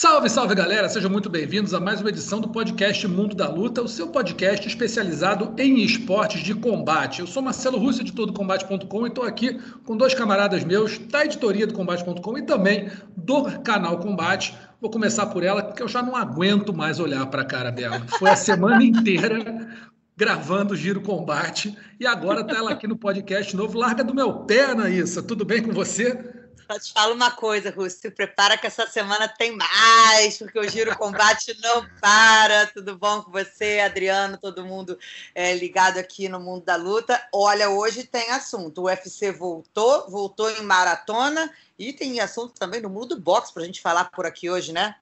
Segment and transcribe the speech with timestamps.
[0.00, 0.88] Salve, salve galera!
[0.88, 4.64] Sejam muito bem-vindos a mais uma edição do podcast Mundo da Luta, o seu podcast
[4.68, 7.18] especializado em esportes de combate.
[7.18, 11.24] Eu sou Marcelo Russo, editor do Combate.com, e estou aqui com dois camaradas meus da
[11.24, 14.56] editoria do Combate.com e também do canal Combate.
[14.80, 18.00] Vou começar por ela, porque eu já não aguento mais olhar para a cara dela.
[18.20, 19.68] Foi a semana inteira
[20.16, 23.76] gravando Giro Combate e agora está ela aqui no podcast novo.
[23.76, 25.24] Larga do meu pé, Anaísa.
[25.24, 26.37] Tudo bem com você?
[26.70, 30.68] Só te falo uma coisa, Russo, se prepara que essa semana tem mais, porque o
[30.68, 32.66] Giro Combate não para.
[32.66, 34.98] Tudo bom com você, Adriano, todo mundo
[35.34, 37.26] é, ligado aqui no mundo da luta.
[37.32, 38.82] Olha, hoje tem assunto.
[38.82, 43.62] O UFC voltou, voltou em maratona e tem assunto também no mundo do boxe para
[43.62, 44.94] a gente falar por aqui hoje, né?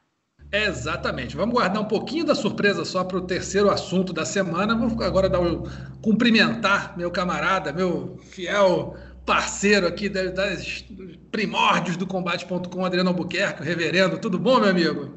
[0.53, 1.37] Exatamente.
[1.37, 4.77] Vamos guardar um pouquinho da surpresa só para o terceiro assunto da semana.
[4.77, 5.65] Vou agora dar o,
[6.01, 8.97] cumprimentar meu camarada, meu fiel
[9.27, 10.85] parceiro aqui das,
[11.33, 14.19] primórdios do combate.com, Adriano Albuquerque, o reverendo.
[14.19, 15.11] Tudo bom, meu amigo?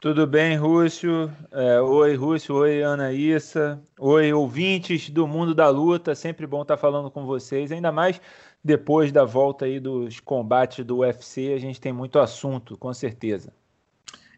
[0.00, 1.30] Tudo bem, Rússio?
[1.50, 2.54] É, oi, Rússio.
[2.54, 3.82] Oi, Anaísa.
[3.98, 6.14] Oi, ouvintes do Mundo da Luta.
[6.14, 8.20] Sempre bom estar falando com vocês, ainda mais
[8.62, 11.52] depois da volta aí dos combates do UFC.
[11.52, 13.52] A gente tem muito assunto, com certeza.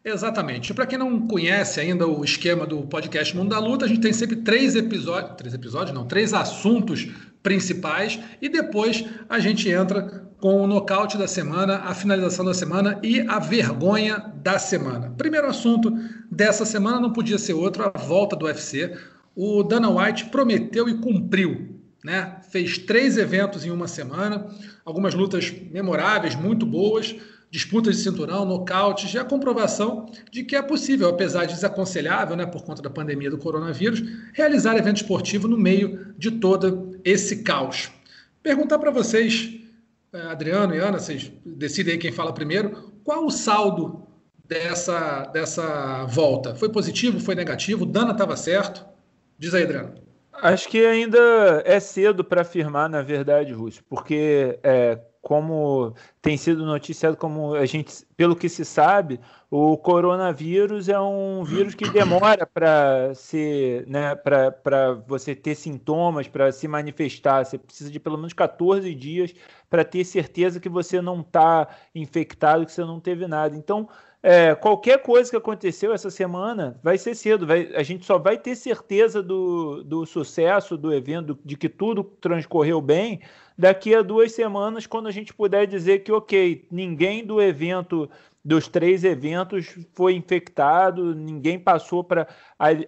[0.02, 0.72] Exatamente.
[0.72, 4.14] Para quem não conhece ainda o esquema do podcast Mundo da Luta, a gente tem
[4.14, 7.06] sempre três episódios, três episódios não, três assuntos
[7.42, 12.98] principais e depois a gente entra com o nocaute da semana, a finalização da semana
[13.02, 15.14] e a vergonha da semana.
[15.16, 15.92] Primeiro assunto
[16.30, 18.96] dessa semana não podia ser outro, a volta do UFC.
[19.36, 22.36] O Dana White prometeu e cumpriu, né?
[22.50, 24.46] Fez três eventos em uma semana,
[24.84, 27.14] algumas lutas memoráveis, muito boas
[27.50, 32.46] disputas de cinturão, nocautes, e a comprovação de que é possível, apesar de desaconselhável, né,
[32.46, 34.02] por conta da pandemia do coronavírus,
[34.32, 37.90] realizar evento esportivo no meio de todo esse caos.
[38.42, 39.58] Perguntar para vocês,
[40.12, 44.06] eh, Adriano e Ana, vocês decidem aí quem fala primeiro, qual o saldo
[44.46, 46.54] dessa, dessa volta?
[46.54, 47.84] Foi positivo, foi negativo?
[47.84, 48.86] Dana estava certo?
[49.36, 49.94] Diz aí, Adriano.
[50.32, 56.64] Acho que ainda é cedo para afirmar, na verdade, Rússio, porque é, como tem sido
[56.64, 59.20] noticiado, como a gente, pelo que se sabe,
[59.50, 66.50] o coronavírus é um vírus que demora para se, né, para você ter sintomas, para
[66.52, 67.44] se manifestar.
[67.44, 69.34] Você precisa de pelo menos 14 dias
[69.68, 73.56] para ter certeza que você não está infectado, que você não teve nada.
[73.56, 73.88] Então,
[74.22, 77.46] é, qualquer coisa que aconteceu essa semana vai ser cedo.
[77.46, 82.04] Vai, a gente só vai ter certeza do, do sucesso do evento, de que tudo
[82.04, 83.20] transcorreu bem,
[83.56, 88.10] daqui a duas semanas, quando a gente puder dizer que, ok, ninguém do evento,
[88.44, 92.26] dos três eventos, foi infectado, ninguém passou para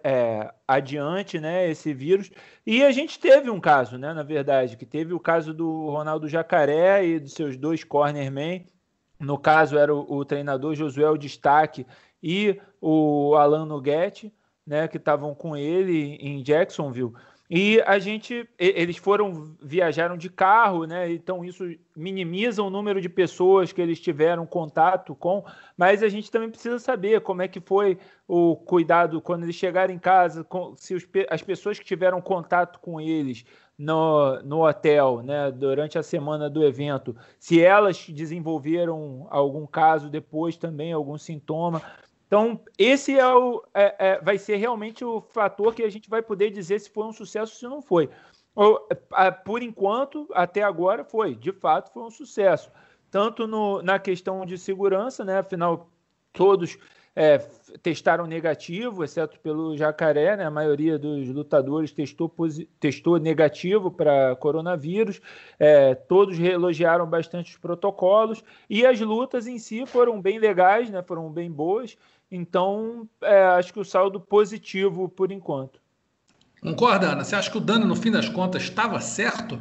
[0.05, 2.31] é, adiante né, esse vírus.
[2.67, 6.29] E a gente teve um caso, né, na verdade, que teve o caso do Ronaldo
[6.29, 8.67] Jacaré e dos seus dois cornermen
[9.23, 11.87] no caso, era o, o treinador Josué o Destaque
[12.23, 14.35] e o Alan Nuguete,
[14.67, 17.13] né, que estavam com ele em Jacksonville.
[17.55, 21.13] E a gente, eles foram, viajaram de carro, né?
[21.13, 21.65] Então isso
[21.95, 25.45] minimiza o número de pessoas que eles tiveram contato com,
[25.77, 29.93] mas a gente também precisa saber como é que foi o cuidado quando eles chegaram
[29.93, 30.47] em casa,
[30.79, 33.45] se os, as pessoas que tiveram contato com eles
[33.77, 40.57] no, no hotel, né, durante a semana do evento, se elas desenvolveram algum caso depois
[40.57, 41.83] também, algum sintoma.
[42.33, 46.23] Então, esse é o, é, é, vai ser realmente o fator que a gente vai
[46.23, 48.09] poder dizer se foi um sucesso ou se não foi.
[49.45, 51.35] Por enquanto, até agora, foi.
[51.35, 52.71] De fato, foi um sucesso.
[53.11, 55.41] Tanto no, na questão de segurança, né?
[55.41, 55.91] afinal,
[56.33, 56.79] todos
[57.15, 57.37] é,
[57.83, 60.45] testaram negativo, exceto pelo jacaré, né?
[60.47, 62.35] A maioria dos lutadores testou,
[62.81, 65.21] testou negativo para coronavírus.
[65.59, 71.03] É, todos elogiaram bastante os protocolos e as lutas em si foram bem legais, né?
[71.03, 71.97] Foram bem boas.
[72.35, 75.79] Então, é, acho que o saldo positivo por enquanto.
[76.63, 77.25] Concorda, Ana?
[77.25, 79.61] Você acha que o dano, no fim das contas, estava certo?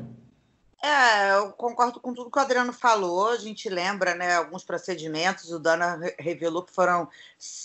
[0.84, 3.30] É, eu concordo com tudo que o Adriano falou.
[3.30, 5.52] A gente lembra, né, alguns procedimentos.
[5.52, 7.08] O Dana revelou que foram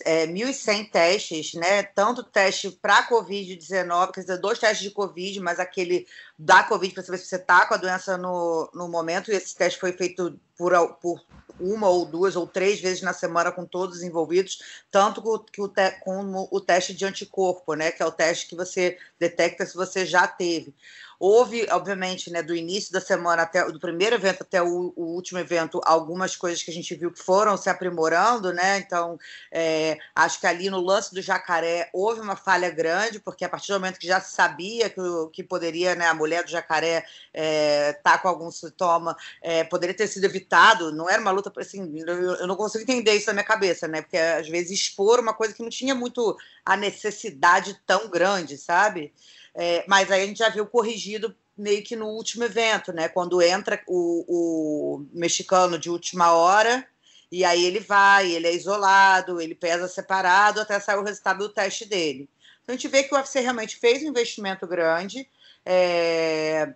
[0.04, 1.82] é, 1.100 testes, né?
[1.82, 6.06] Tanto teste para Covid-19, quer dizer, dois testes de Covid, mas aquele
[6.38, 9.32] da Covid para saber se você está com a doença no, no momento.
[9.32, 11.24] E esse teste foi feito por, por
[11.58, 14.58] uma ou duas ou três vezes na semana com todos os envolvidos,
[14.90, 17.90] tanto que o, te, com o teste de anticorpo, né?
[17.90, 20.74] Que é o teste que você detecta se você já teve.
[21.18, 25.38] Houve, obviamente, né, do início da semana até do primeiro evento até o, o, último
[25.38, 28.78] evento, algumas coisas que a gente viu que foram se aprimorando, né?
[28.78, 29.18] Então,
[29.50, 33.72] é, acho que ali no lance do jacaré houve uma falha grande, porque a partir
[33.72, 35.00] do momento que já se sabia que,
[35.32, 40.06] que poderia, né, a mulher do jacaré é, tá com algum sintoma, é, poderia ter
[40.06, 40.92] sido evitado.
[40.92, 44.02] Não era uma luta assim, eu não consigo entender isso na minha cabeça, né?
[44.02, 49.12] Porque às vezes expor uma coisa que não tinha muito a necessidade tão grande, sabe?
[49.56, 53.08] É, mas aí a gente já viu corrigido meio que no último evento, né?
[53.08, 56.86] Quando entra o, o mexicano de última hora,
[57.32, 61.48] e aí ele vai, ele é isolado, ele pesa separado até sair o resultado do
[61.48, 62.28] teste dele.
[62.62, 65.26] Então a gente vê que o UFC realmente fez um investimento grande,
[65.64, 66.74] é,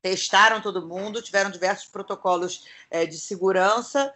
[0.00, 4.14] testaram todo mundo, tiveram diversos protocolos é, de segurança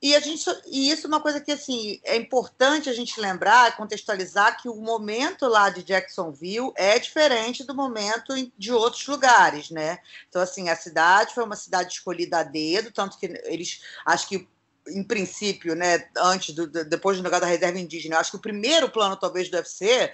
[0.00, 3.76] e, a gente, e isso é uma coisa que assim, é importante a gente lembrar,
[3.76, 9.98] contextualizar que o momento lá de Jacksonville é diferente do momento de outros lugares, né?
[10.28, 14.48] Então, assim, a cidade foi uma cidade escolhida a dedo, tanto que eles acho que
[14.90, 18.88] em princípio, né, antes do, depois do negócio da reserva indígena, acho que o primeiro
[18.90, 20.10] plano talvez do UFC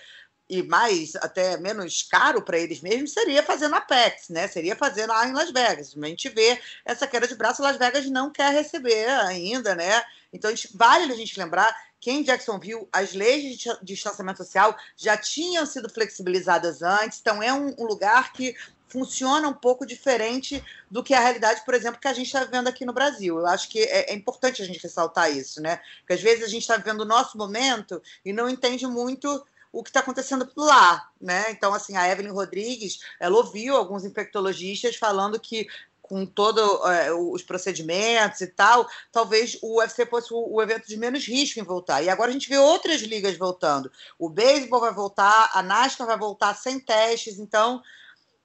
[0.49, 4.47] e mais até menos caro para eles mesmos seria fazer na Apex, né?
[4.47, 5.95] Seria fazer lá em Las Vegas.
[5.97, 10.03] A gente vê essa queda de braço, Las Vegas não quer receber ainda, né?
[10.33, 14.77] Então a gente, vale a gente lembrar que em Jacksonville as leis de distanciamento social
[14.97, 18.55] já tinham sido flexibilizadas antes, então é um, um lugar que
[18.95, 22.69] funciona um pouco diferente do que a realidade, por exemplo, que a gente está vivendo
[22.69, 23.39] aqui no Brasil.
[23.39, 25.81] Eu acho que é, é, importante a gente ressaltar isso, né?
[25.99, 29.45] Porque às vezes a gente está vivendo o nosso momento e não entende muito
[29.75, 31.51] o que está acontecendo lá, né?
[31.51, 35.67] Então, assim, a Evelyn Rodrigues, ela ouviu alguns infectologistas falando que
[36.01, 40.99] com todos é, os procedimentos e tal, talvez o UFC fosse o, o, evento de
[40.99, 42.03] menos risco em voltar.
[42.03, 43.91] E agora a gente vê outras ligas voltando.
[44.19, 47.39] O beisebol vai voltar, a NASCAR vai voltar sem testes.
[47.39, 47.83] Então,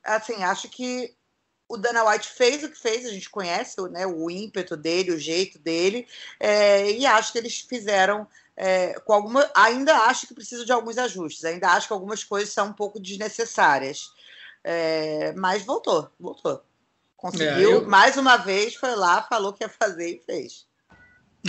[0.01, 1.13] assim, acho que
[1.67, 5.19] o Dana White fez o que fez, a gente conhece né, o ímpeto dele, o
[5.19, 6.07] jeito dele,
[6.39, 8.25] é, e acho que eles fizeram
[8.59, 9.49] é, com alguma.
[9.55, 12.99] Ainda acho que precisa de alguns ajustes, ainda acho que algumas coisas são um pouco
[12.99, 14.09] desnecessárias.
[14.61, 16.61] É, mas voltou, voltou.
[17.15, 17.87] Conseguiu, é, eu...
[17.87, 20.67] mais uma vez, foi lá, falou que ia fazer e fez.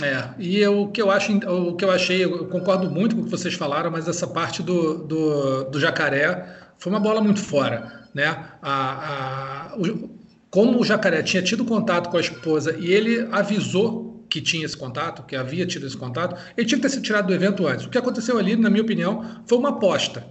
[0.01, 3.21] É, e eu, o que eu acho, o que eu achei, eu concordo muito com
[3.21, 7.41] o que vocês falaram, mas essa parte do, do, do jacaré foi uma bola muito
[7.41, 8.27] fora, né?
[8.61, 10.09] A, a, o,
[10.49, 14.77] como o jacaré tinha tido contato com a esposa e ele avisou que tinha esse
[14.77, 17.85] contato, que havia tido esse contato, ele tinha que ter sido tirado do evento antes.
[17.85, 20.25] O que aconteceu ali, na minha opinião, foi uma aposta.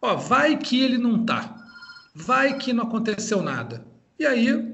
[0.00, 1.56] Ó, vai que ele não tá.
[2.14, 3.84] Vai que não aconteceu nada.
[4.16, 4.72] E aí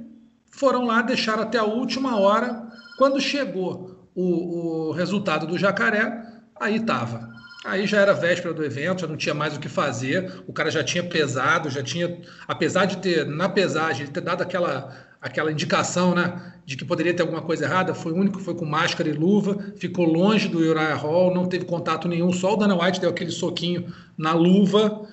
[0.51, 2.69] foram lá, deixaram até a última hora.
[2.99, 6.23] Quando chegou o, o resultado do jacaré,
[6.61, 7.35] aí tava.
[7.65, 10.45] Aí já era véspera do evento, já não tinha mais o que fazer.
[10.47, 14.95] O cara já tinha pesado, já tinha, apesar de ter na pesagem ter dado aquela
[15.27, 18.55] aquela indicação, né, de que poderia ter alguma coisa errada, foi o único que foi
[18.55, 22.57] com máscara e luva, ficou longe do Uriah Hall, não teve contato nenhum, só o
[22.57, 25.07] Dana White deu aquele soquinho na luva,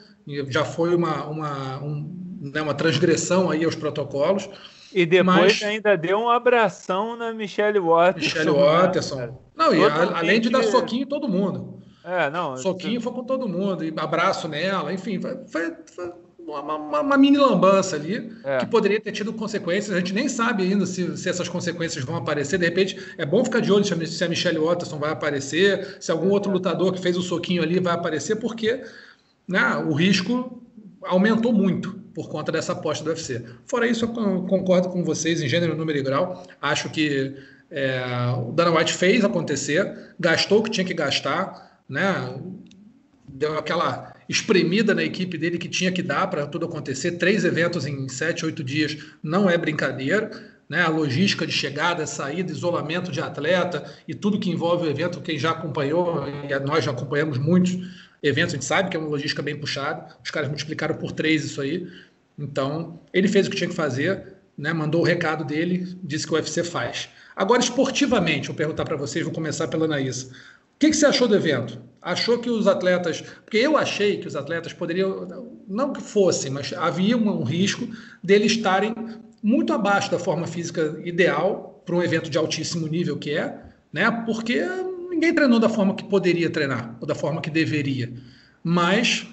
[0.49, 4.49] já foi uma, uma, um, né, uma transgressão aí aos protocolos.
[4.93, 5.63] E depois mas...
[5.63, 8.37] ainda deu um abração na Michelle Watterson.
[8.37, 9.39] Michelle Watterson.
[9.55, 11.81] Não, e a, além de dar soquinho em todo mundo.
[12.03, 12.57] É, não.
[12.57, 17.17] Soquinho foi com todo mundo, e abraço nela, enfim, foi, foi, foi uma, uma, uma,
[17.17, 18.57] mini lambança ali, é.
[18.59, 19.95] que poderia ter tido consequências.
[19.95, 22.57] A gente nem sabe ainda se, se, essas consequências vão aparecer.
[22.57, 25.97] De repente, é bom ficar de olho se a, se a Michelle Watterson vai aparecer,
[25.99, 28.83] se algum outro lutador que fez o soquinho ali vai aparecer, porque
[29.47, 30.61] né, o risco
[31.03, 33.43] aumentou muito por conta dessa aposta do UFC.
[33.65, 34.09] Fora isso, eu
[34.45, 36.43] concordo com vocês em gênero, número e grau.
[36.61, 37.35] Acho que
[37.71, 38.01] é,
[38.37, 42.39] o Dana White fez acontecer, gastou o que tinha que gastar, né?
[43.33, 47.13] deu aquela espremida na equipe dele que tinha que dar para tudo acontecer.
[47.13, 50.31] Três eventos em sete, oito dias não é brincadeira.
[50.67, 50.81] Né?
[50.81, 55.37] A logística de chegada, saída, isolamento de atleta e tudo que envolve o evento, quem
[55.37, 57.77] já acompanhou, e nós já acompanhamos muitos
[58.21, 60.15] eventos, a gente sabe que é uma logística bem puxada.
[60.23, 61.87] Os caras multiplicaram por três isso aí.
[62.39, 64.73] Então, ele fez o que tinha que fazer, né?
[64.73, 67.09] mandou o recado dele, disse que o UFC faz.
[67.35, 70.31] Agora, esportivamente, vou perguntar para vocês, vou começar pela Anaísa
[70.79, 71.81] que, que você achou do evento?
[72.01, 73.21] Achou que os atletas.
[73.21, 75.27] Porque eu achei que os atletas poderiam.
[75.67, 77.87] Não que fossem, mas havia um, risco
[78.21, 78.93] deles estarem
[79.41, 83.57] muito abaixo da forma física ideal para um evento de altíssimo nível que é,
[83.91, 84.09] né?
[84.25, 84.61] Porque
[85.09, 88.11] ninguém treinou da forma que poderia treinar, ou da forma que deveria.
[88.63, 89.27] Mas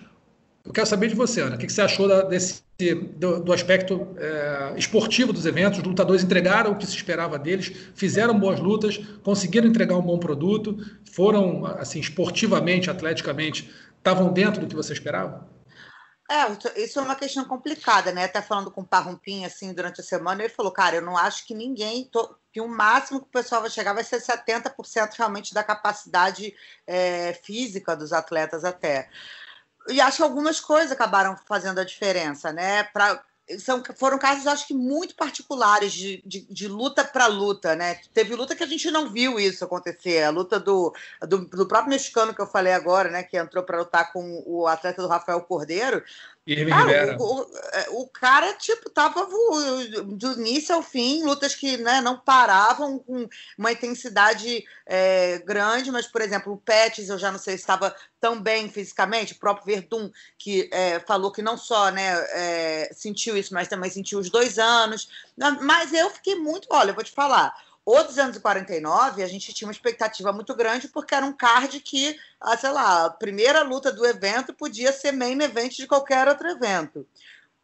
[0.65, 2.63] eu quero saber de você, Ana, o que você achou desse,
[3.17, 5.79] do, do aspecto é, esportivo dos eventos?
[5.79, 10.19] Os lutadores entregaram o que se esperava deles, fizeram boas lutas, conseguiram entregar um bom
[10.19, 10.77] produto,
[11.13, 15.49] foram, assim, esportivamente, atleticamente, estavam dentro do que você esperava?
[16.31, 18.25] É, isso é uma questão complicada, né?
[18.25, 21.45] Até falando com o Parrumpim, assim, durante a semana, ele falou, cara, eu não acho
[21.45, 22.37] que ninguém, to...
[22.53, 26.55] que o máximo que o pessoal vai chegar vai ser 70% realmente da capacidade
[26.87, 29.09] é, física dos atletas até.
[29.91, 32.85] E acho que algumas coisas acabaram fazendo a diferença, né?
[32.85, 33.23] Pra,
[33.59, 37.99] são, foram casos, acho que, muito particulares de, de, de luta para luta, né?
[38.15, 40.23] Teve luta que a gente não viu isso acontecer.
[40.23, 40.93] A luta do,
[41.23, 43.23] do, do próprio mexicano que eu falei agora, né?
[43.23, 46.03] Que entrou para lutar com o atleta do Rafael Cordeiro.
[46.69, 49.27] Cara, o, o, é, o, cara, tipo, tava
[50.05, 56.07] do início ao fim, lutas que né, não paravam, com uma intensidade é, grande, mas,
[56.07, 59.67] por exemplo, o Pets, eu já não sei se estava tão bem fisicamente, o próprio
[59.67, 64.29] Verdun, que é, falou que não só né, é, sentiu isso, mas também sentiu os
[64.29, 65.09] dois anos.
[65.63, 67.55] Mas eu fiquei muito, olha, eu vou te falar,
[67.85, 72.57] o 249, a gente tinha uma expectativa muito grande, porque era um card que, ah,
[72.57, 77.07] sei lá, a primeira luta do evento podia ser main event de qualquer outro evento,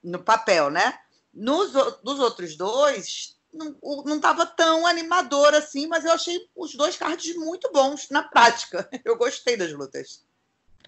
[0.03, 0.99] no papel, né?
[1.33, 7.37] Nos, nos outros dois, não estava tão animador assim, mas eu achei os dois cards
[7.37, 8.89] muito bons na prática.
[9.05, 10.25] Eu gostei das lutas.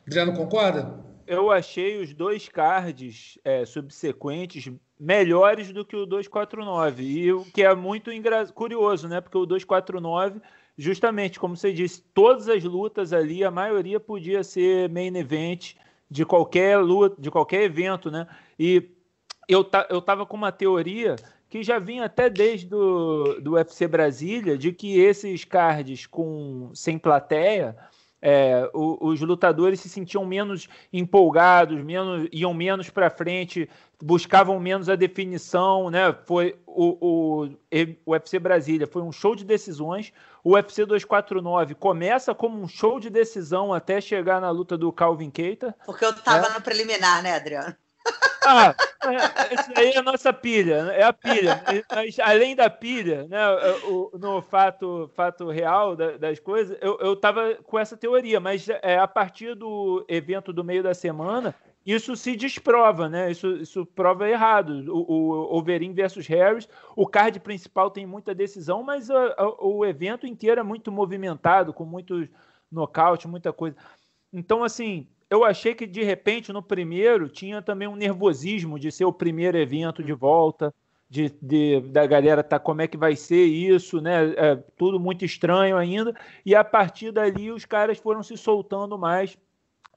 [0.07, 0.99] Adriano, concorda?
[1.29, 7.03] Eu achei os dois cards é, subsequentes melhores do que o 249.
[7.03, 8.11] E o que é muito
[8.55, 9.21] curioso, né?
[9.21, 10.41] Porque o 249,
[10.79, 15.75] justamente como você disse, todas as lutas ali, a maioria podia ser main event
[16.11, 18.27] de qualquer luta, de qualquer evento, né?
[18.59, 18.89] E
[19.47, 21.17] eu, ta, eu tava com uma teoria
[21.51, 26.99] que já vinha até desde do, do UFC Brasília, de que esses cards com sem
[26.99, 27.77] plateia
[28.21, 33.69] é, o, os lutadores se sentiam menos empolgados, menos, iam menos para frente,
[34.03, 36.13] buscavam menos a definição, né?
[36.27, 37.45] Foi o, o,
[38.05, 40.13] o UFC Brasília foi um show de decisões.
[40.43, 45.31] O UFC 249 começa como um show de decisão até chegar na luta do Calvin
[45.31, 45.75] Keita.
[45.85, 46.55] Porque eu estava é.
[46.55, 47.75] no preliminar, né, Adriano?
[48.47, 48.75] Ah,
[49.05, 51.62] é, isso aí é a nossa pilha, é a pilha.
[51.95, 53.38] Mas, além da pilha, né,
[53.85, 59.07] o, no fato, fato real das coisas, eu estava com essa teoria, mas é, a
[59.07, 63.31] partir do evento do meio da semana, isso se desprova, né?
[63.31, 64.85] Isso, isso prova errado.
[64.93, 70.26] O, o versus Harris, o card principal tem muita decisão, mas a, a, o evento
[70.26, 72.28] inteiro é muito movimentado, com muitos
[72.71, 73.76] nocaute, muita coisa.
[74.31, 79.05] Então, assim, eu achei que de repente no primeiro tinha também um nervosismo de ser
[79.05, 80.75] o primeiro evento de volta,
[81.09, 84.33] de, de da galera tá como é que vai ser isso, né?
[84.37, 86.15] É, tudo muito estranho ainda.
[86.45, 89.37] E a partir dali os caras foram se soltando mais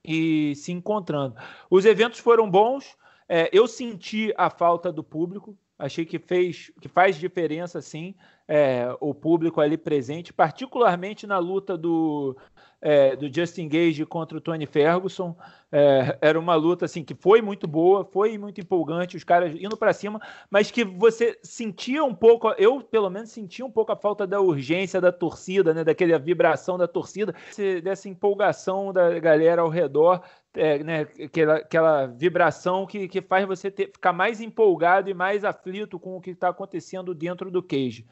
[0.04, 1.36] e se encontrando.
[1.70, 2.98] Os eventos foram bons.
[3.28, 5.56] É, eu senti a falta do público.
[5.82, 8.14] Achei que fez, que faz diferença, sim,
[8.48, 12.38] é, o público ali presente, particularmente na luta do
[12.82, 15.36] é, do Justin Gage contra o Tony Ferguson.
[15.72, 19.78] É, era uma luta assim que foi muito boa, foi muito empolgante, os caras indo
[19.78, 20.20] para cima,
[20.50, 24.42] mas que você sentia um pouco, eu pelo menos sentia um pouco a falta da
[24.42, 27.34] urgência da torcida, né, daquela vibração da torcida,
[27.82, 30.22] dessa empolgação da galera ao redor.
[30.54, 35.46] É, né, aquela, aquela vibração que, que faz você ter, ficar mais empolgado e mais
[35.46, 38.06] aflito com o que está acontecendo dentro do cage.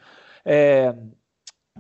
[0.46, 0.96] É,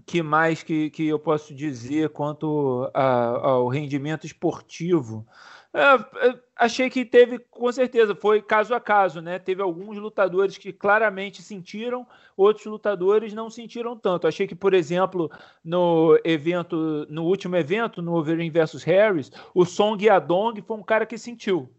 [0.06, 5.26] que mais que, que eu posso dizer quanto a, ao rendimento esportivo?
[5.72, 9.38] É, é, achei que teve, com certeza, foi caso a caso, né?
[9.38, 14.28] Teve alguns lutadores que claramente sentiram, outros lutadores não sentiram tanto.
[14.28, 15.30] Achei que, por exemplo,
[15.64, 21.06] no evento, no último evento, no Overeem versus Harris, o Song Yadong foi um cara
[21.06, 21.70] que sentiu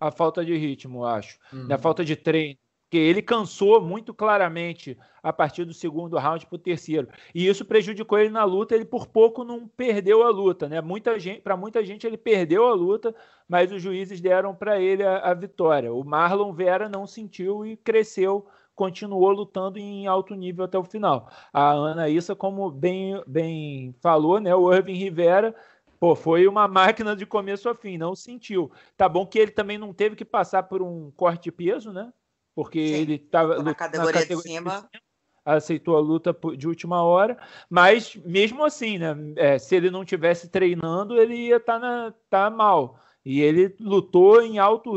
[0.00, 1.72] a falta de ritmo, acho, uhum.
[1.72, 2.58] a falta de treino
[2.90, 7.08] que ele cansou muito claramente a partir do segundo round para o terceiro.
[7.34, 8.74] E isso prejudicou ele na luta.
[8.74, 10.80] Ele por pouco não perdeu a luta, né?
[10.80, 13.14] Muita gente, para muita gente ele perdeu a luta,
[13.46, 15.92] mas os juízes deram para ele a, a, vitória.
[15.92, 21.30] O Marlon Vera não sentiu e cresceu, continuou lutando em alto nível até o final.
[21.52, 24.54] A Ana Issa, como bem, bem falou, né?
[24.54, 25.54] O Irving Rivera
[26.00, 28.70] Pô, foi uma máquina de começo a fim, não sentiu.
[28.96, 32.12] Tá bom que ele também não teve que passar por um corte de peso, né?
[32.58, 34.70] Porque Sim, ele estava na categoria, na categoria de cima.
[34.70, 35.02] De cima
[35.44, 37.38] aceitou a luta de última hora,
[37.70, 42.50] mas mesmo assim, né, é, se ele não tivesse treinando, ele ia estar tá tá
[42.50, 42.98] mal.
[43.24, 44.94] E ele lutou em alto,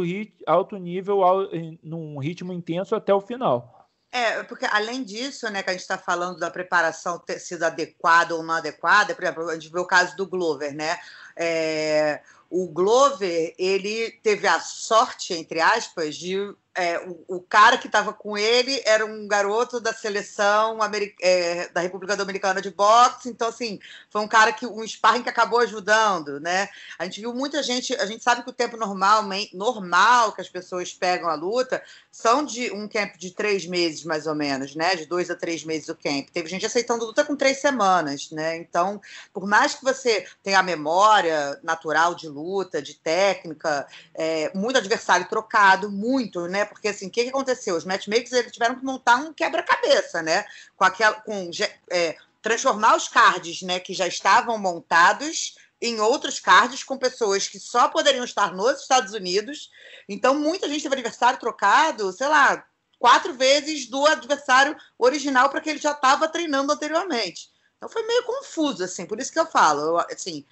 [0.48, 1.22] alto nível,
[1.53, 3.88] em, num ritmo intenso até o final.
[4.12, 8.36] É, porque além disso, né, que a gente está falando da preparação ter sido adequada
[8.36, 11.00] ou não adequada, por exemplo, a gente vê o caso do Glover, né?
[11.38, 17.87] É, o Glover, ele teve a sorte, entre aspas, de é, o, o, cara que
[17.87, 20.79] estava com ele era um garoto da seleção
[21.21, 23.77] é, da República Dominicana de boxe, então assim
[24.09, 26.69] foi um cara que um sparring que acabou ajudando, né?
[26.97, 29.23] A gente viu muita gente, a gente sabe que o tempo normal,
[29.53, 34.25] normal que as pessoas pegam a luta são de um camp de três meses mais
[34.25, 34.95] ou menos, né?
[34.95, 36.29] De dois a três meses o camp.
[36.29, 38.57] Teve gente aceitando luta com três semanas, né?
[38.57, 39.01] Então,
[39.33, 45.27] por mais que você tenha a memória natural de luta, de técnica, é, muito adversário
[45.27, 46.61] trocado, muito, né?
[46.65, 47.75] Porque assim, o que, que aconteceu?
[47.75, 50.46] Os matchmakers eles tiveram que montar um quebra-cabeça, né?
[50.75, 51.50] Com aquela, com
[51.89, 57.60] é, transformar os cards, né, que já estavam montados em outros cards com pessoas que
[57.60, 59.70] só poderiam estar nos Estados Unidos.
[60.08, 62.63] Então, muita gente teve adversário trocado, sei lá,
[63.00, 67.50] quatro vezes do adversário original para que ele já estava treinando anteriormente.
[67.81, 69.81] Então foi meio confuso, assim, por isso que eu falo.
[69.81, 70.45] Eu, assim,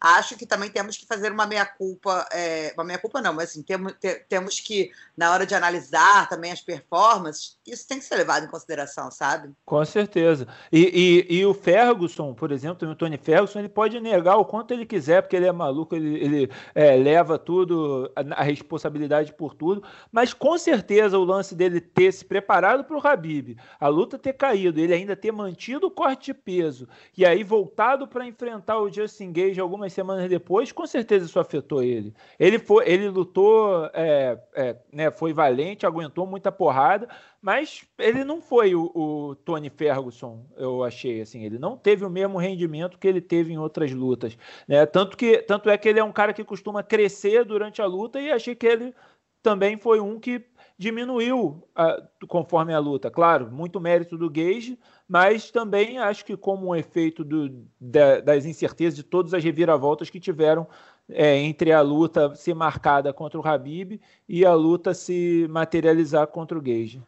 [0.00, 3.92] acho que também temos que fazer uma meia-culpa, é, uma meia-culpa não, mas assim, temos,
[4.00, 8.46] te, temos que, na hora de analisar também as performances, isso tem que ser levado
[8.46, 9.52] em consideração, sabe?
[9.64, 10.48] Com certeza.
[10.72, 14.74] E, e, e o Ferguson, por exemplo, o Tony Ferguson, ele pode negar o quanto
[14.74, 19.54] ele quiser, porque ele é maluco, ele, ele é, leva tudo, a, a, responsabilidade por
[19.54, 24.18] tudo, mas com certeza o lance dele ter se preparado para o Habib, a luta
[24.18, 28.26] ter caído, ele ainda ter mantido o corte de peso, peso e aí voltado para
[28.26, 32.14] enfrentar o Justin Gage algumas semanas depois, com certeza isso afetou ele.
[32.38, 37.08] Ele foi, ele lutou, é, é, né, foi valente, aguentou muita porrada,
[37.40, 42.10] mas ele não foi o, o, Tony Ferguson, eu achei assim, ele não teve o
[42.10, 44.36] mesmo rendimento que ele teve em outras lutas,
[44.66, 44.86] né?
[44.86, 48.20] Tanto que tanto é que ele é um cara que costuma crescer durante a luta
[48.20, 48.94] e achei que ele
[49.42, 50.44] também foi um que
[50.82, 53.10] diminuiu a, conforme a luta.
[53.10, 58.44] Claro, muito mérito do Gage, mas também acho que como um efeito do, da, das
[58.44, 60.66] incertezas de todas as reviravoltas que tiveram
[61.08, 66.58] é, entre a luta ser marcada contra o Habib e a luta se materializar contra
[66.58, 67.00] o Gage.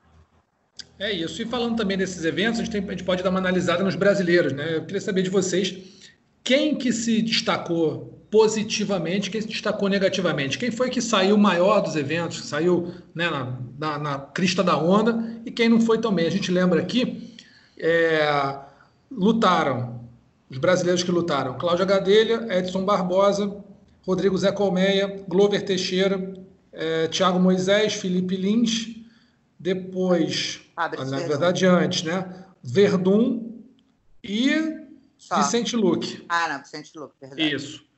[0.99, 1.43] É isso.
[1.43, 3.97] E falando também desses eventos, a gente, tem, a gente pode dar uma analisada nos
[3.97, 4.77] brasileiros, né?
[4.77, 5.77] Eu queria saber de vocês
[6.43, 10.59] quem que se destacou positivamente, quem se destacou negativamente?
[10.59, 14.77] Quem foi que saiu maior dos eventos, que saiu né, na, na, na, crista da
[14.77, 16.27] onda e quem não foi também?
[16.27, 17.33] A gente lembra aqui,
[17.79, 18.59] é,
[19.09, 20.09] lutaram,
[20.51, 23.57] os brasileiros que lutaram, Cláudia Gadelha, Edson Barbosa,
[24.05, 26.35] Rodrigo Zé Colmeia, Glover Teixeira,
[26.73, 28.97] é, Thiago Moisés, Felipe Lins,
[29.61, 32.47] depois, ah, na verdade antes, né?
[32.61, 33.63] Verdun
[34.25, 34.51] e
[35.17, 35.37] só.
[35.37, 36.25] Vicente Luque.
[36.29, 37.55] Ah, não, Vicente Luque, verdade.
[37.55, 37.94] Isso.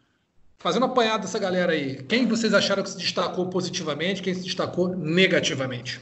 [0.66, 4.88] Fazendo apanhado dessa galera aí, quem vocês acharam que se destacou positivamente, quem se destacou
[4.88, 6.00] negativamente?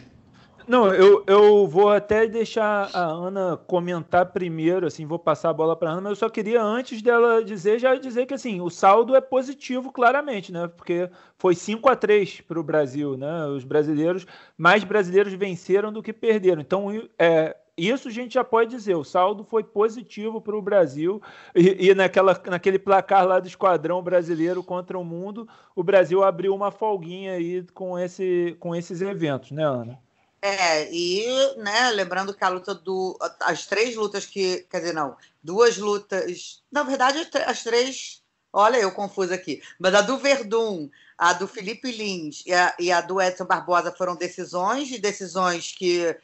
[0.66, 5.76] Não, eu, eu vou até deixar a Ana comentar primeiro, assim, vou passar a bola
[5.76, 8.70] para a Ana, mas eu só queria, antes dela dizer, já dizer que assim, o
[8.70, 10.66] saldo é positivo, claramente, né?
[10.66, 13.44] Porque foi 5 a 3 para o Brasil, né?
[13.48, 16.62] Os brasileiros, mais brasileiros venceram do que perderam.
[16.62, 21.20] Então, é, isso a gente já pode dizer, o saldo foi positivo para o Brasil
[21.54, 26.54] e, e, naquela, naquele placar lá do esquadrão brasileiro contra o mundo, o Brasil abriu
[26.54, 29.98] uma folguinha aí com, esse, com esses eventos, né, Ana?
[30.46, 31.24] É, e
[31.56, 33.18] né, lembrando que a luta do.
[33.40, 34.58] As três lutas que.
[34.70, 36.62] Quer dizer, não, duas lutas.
[36.70, 38.22] Na verdade, as três.
[38.52, 39.62] Olha, eu confuso aqui.
[39.80, 43.90] Mas a do Verdun, a do Felipe Lins e a, e a do Edson Barbosa
[43.90, 46.14] foram decisões, e decisões que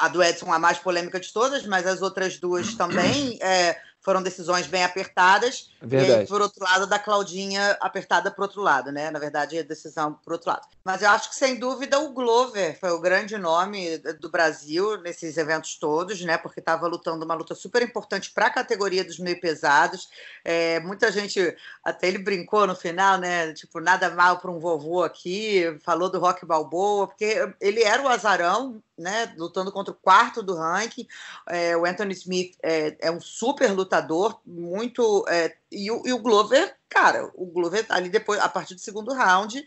[0.00, 4.22] a do Edson a mais polêmica de todas, mas as outras duas também é, foram
[4.22, 5.70] decisões bem apertadas.
[5.80, 6.10] Verdade.
[6.10, 9.10] E aí, por outro lado, da Claudinha apertada por outro lado, né?
[9.10, 10.66] Na verdade, a decisão por outro lado.
[10.82, 15.36] Mas eu acho que, sem dúvida, o Glover foi o grande nome do Brasil nesses
[15.36, 16.38] eventos todos, né?
[16.38, 20.08] Porque estava lutando uma luta super importante para a categoria dos meio pesados.
[20.44, 23.52] É, muita gente, até ele brincou no final, né?
[23.52, 28.08] Tipo, nada mal para um vovô aqui, falou do Rock Balboa, porque ele era o
[28.08, 31.06] azarão, né, lutando contra o quarto do ranking.
[31.48, 35.24] É, o Anthony Smith é, é, um super lutador, muito.
[35.28, 39.14] É, e, o, e, o, Glover, cara, o Glover ali depois, a partir do segundo
[39.14, 39.64] round,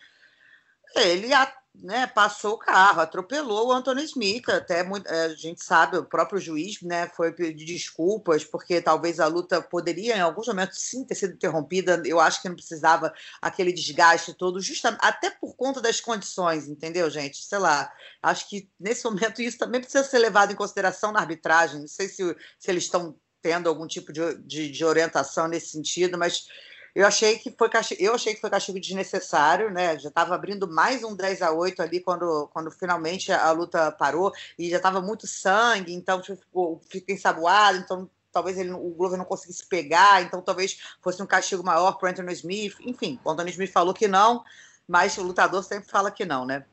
[0.95, 1.33] ele
[1.75, 6.39] né, passou o carro, atropelou o Anthony Smith, até é, a gente sabe, o próprio
[6.39, 11.15] juiz né, foi pedir desculpas, porque talvez a luta poderia, em alguns momentos, sim, ter
[11.15, 12.01] sido interrompida.
[12.05, 17.09] Eu acho que não precisava aquele desgaste todo, justamente, até por conta das condições, entendeu,
[17.09, 17.43] gente?
[17.43, 21.79] Sei lá, acho que nesse momento isso também precisa ser levado em consideração na arbitragem.
[21.79, 26.17] Não sei se, se eles estão tendo algum tipo de, de, de orientação nesse sentido,
[26.17, 26.47] mas
[26.95, 29.97] eu achei que foi castigo, eu achei que foi castigo desnecessário, né?
[29.97, 34.31] Já estava abrindo mais um 10 a 8 ali quando, quando finalmente a luta parou
[34.57, 39.25] e já estava muito sangue, então tipo, fiquei ensaboado, então talvez ele, o Glover não
[39.25, 42.75] conseguisse pegar, então talvez fosse um castigo maior para Anthony Smith.
[42.81, 44.43] Enfim, o Anthony Smith falou que não,
[44.87, 46.65] mas o lutador sempre fala que não, né?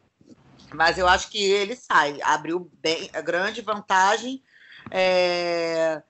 [0.72, 4.42] Mas eu acho que ele sai, abriu bem grande vantagem.
[4.90, 6.02] É...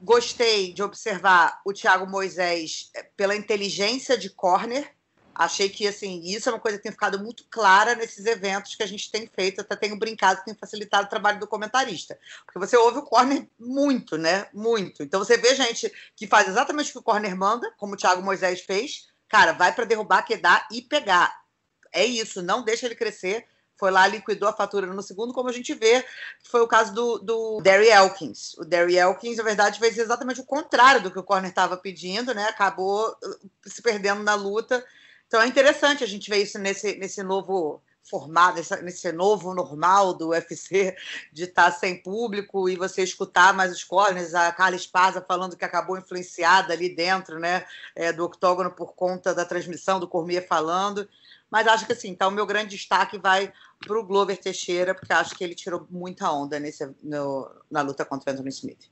[0.00, 4.94] Gostei de observar o Thiago Moisés é, pela inteligência de corner.
[5.34, 8.82] Achei que assim, isso é uma coisa que tem ficado muito clara nesses eventos que
[8.82, 9.60] a gente tem feito.
[9.60, 12.18] Até tenho brincado tem facilitado o trabalho do comentarista.
[12.44, 14.48] Porque você ouve o corner muito, né?
[14.52, 15.02] Muito.
[15.02, 18.22] Então você vê gente que faz exatamente o que o corner manda, como o Thiago
[18.22, 19.08] Moisés fez.
[19.28, 21.44] Cara, vai para derrubar, quedar e pegar.
[21.92, 23.46] É isso, não deixa ele crescer
[23.76, 26.04] foi lá, liquidou a fatura no segundo, como a gente vê,
[26.44, 28.54] foi o caso do, do Derry Elkins.
[28.54, 32.34] O Derry Elkins, na verdade, fez exatamente o contrário do que o Corner estava pedindo,
[32.34, 32.44] né?
[32.44, 34.84] Acabou uh, se perdendo na luta.
[35.26, 40.28] Então é interessante a gente ver isso nesse, nesse novo formato, nesse, novo normal do
[40.28, 40.96] UFC,
[41.32, 45.64] de estar sem público e você escutar mais os corners, a Carla Esparza falando que
[45.64, 51.08] acabou influenciada ali dentro, né, é, do octógono por conta da transmissão, do Cormier falando.
[51.50, 55.12] Mas acho que assim, então o meu grande destaque vai para o Glover Teixeira, porque
[55.12, 58.90] acho que ele tirou muita onda nesse, no, na luta contra Anthony Smith.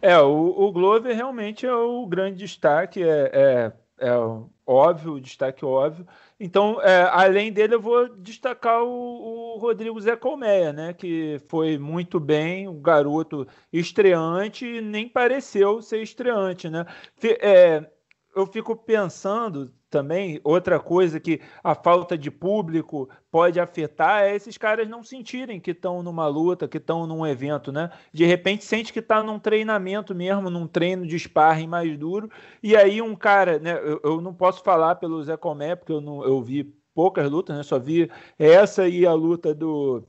[0.00, 4.10] É, o, o, Glover realmente é o grande destaque, é, é, é
[4.66, 6.06] óbvio, o destaque óbvio.
[6.38, 10.92] Então, é, além dele, eu vou destacar o, o, Rodrigo Zé Colmeia, né?
[10.92, 16.84] Que foi muito bem, o garoto estreante, nem pareceu ser estreante, né?
[17.40, 17.88] É,
[18.36, 24.58] eu fico pensando também, outra coisa que a falta de público pode afetar é esses
[24.58, 27.92] caras não sentirem que estão numa luta, que estão num evento, né?
[28.12, 32.28] De repente sente que está num treinamento mesmo, num treino de sparring mais duro,
[32.60, 33.78] e aí um cara, né?
[33.84, 37.56] Eu, eu não posso falar pelo Zé Comé, porque eu, não, eu vi poucas lutas,
[37.56, 37.62] né?
[37.62, 40.02] Só vi essa e a luta do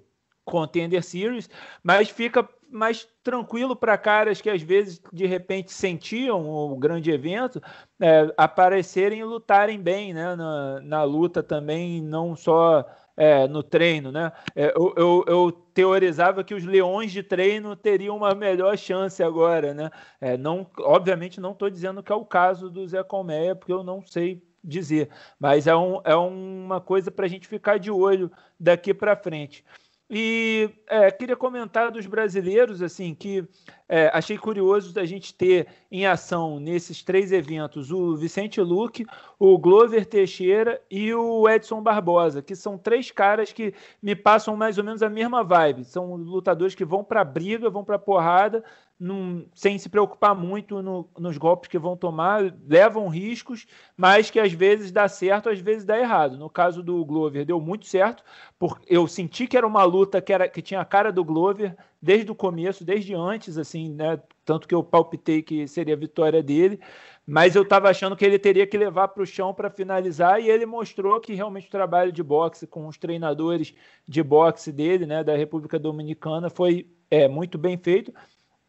[0.44, 1.48] Contender Series,
[1.84, 7.62] mas fica mais tranquilo para caras que às vezes de repente sentiam o grande evento
[8.00, 12.86] é, aparecerem e lutarem bem né, na, na luta também, não só
[13.18, 14.12] é, no treino.
[14.12, 14.32] Né?
[14.56, 19.74] É, eu, eu, eu, teorizava que os leões de treino teriam uma melhor chance agora.
[19.74, 19.90] Né?
[20.20, 23.84] É, não, obviamente não estou dizendo que é o caso do Zé Colmeia, porque eu
[23.84, 28.32] não sei dizer, mas é, um, é uma coisa para a gente ficar de olho
[28.60, 29.64] daqui para frente.
[30.08, 33.44] E é, queria comentar dos brasileiros, assim, que
[33.90, 39.04] é, achei curioso da gente ter em ação nesses três eventos o Vicente Luque,
[39.40, 44.78] o Glover Teixeira e o Edson Barbosa, que são três caras que me passam mais
[44.78, 45.84] ou menos a mesma vibe.
[45.84, 48.64] São lutadores que vão para briga, vão para porrada,
[49.00, 54.40] num, sem se preocupar muito no, nos golpes que vão tomar, levam riscos, mas que
[54.40, 56.38] às vezes dá certo, às vezes dá errado.
[56.38, 58.24] No caso do Glover, deu muito certo,
[58.58, 61.76] porque eu senti que era uma luta que, era, que tinha a cara do Glover
[62.02, 64.20] desde o começo, desde antes, assim, né?
[64.46, 66.80] Tanto que eu palpitei que seria a vitória dele,
[67.26, 70.50] mas eu estava achando que ele teria que levar para o chão para finalizar, e
[70.50, 73.74] ele mostrou que realmente o trabalho de boxe com os treinadores
[74.08, 78.14] de boxe dele, né, da República Dominicana, foi é, muito bem feito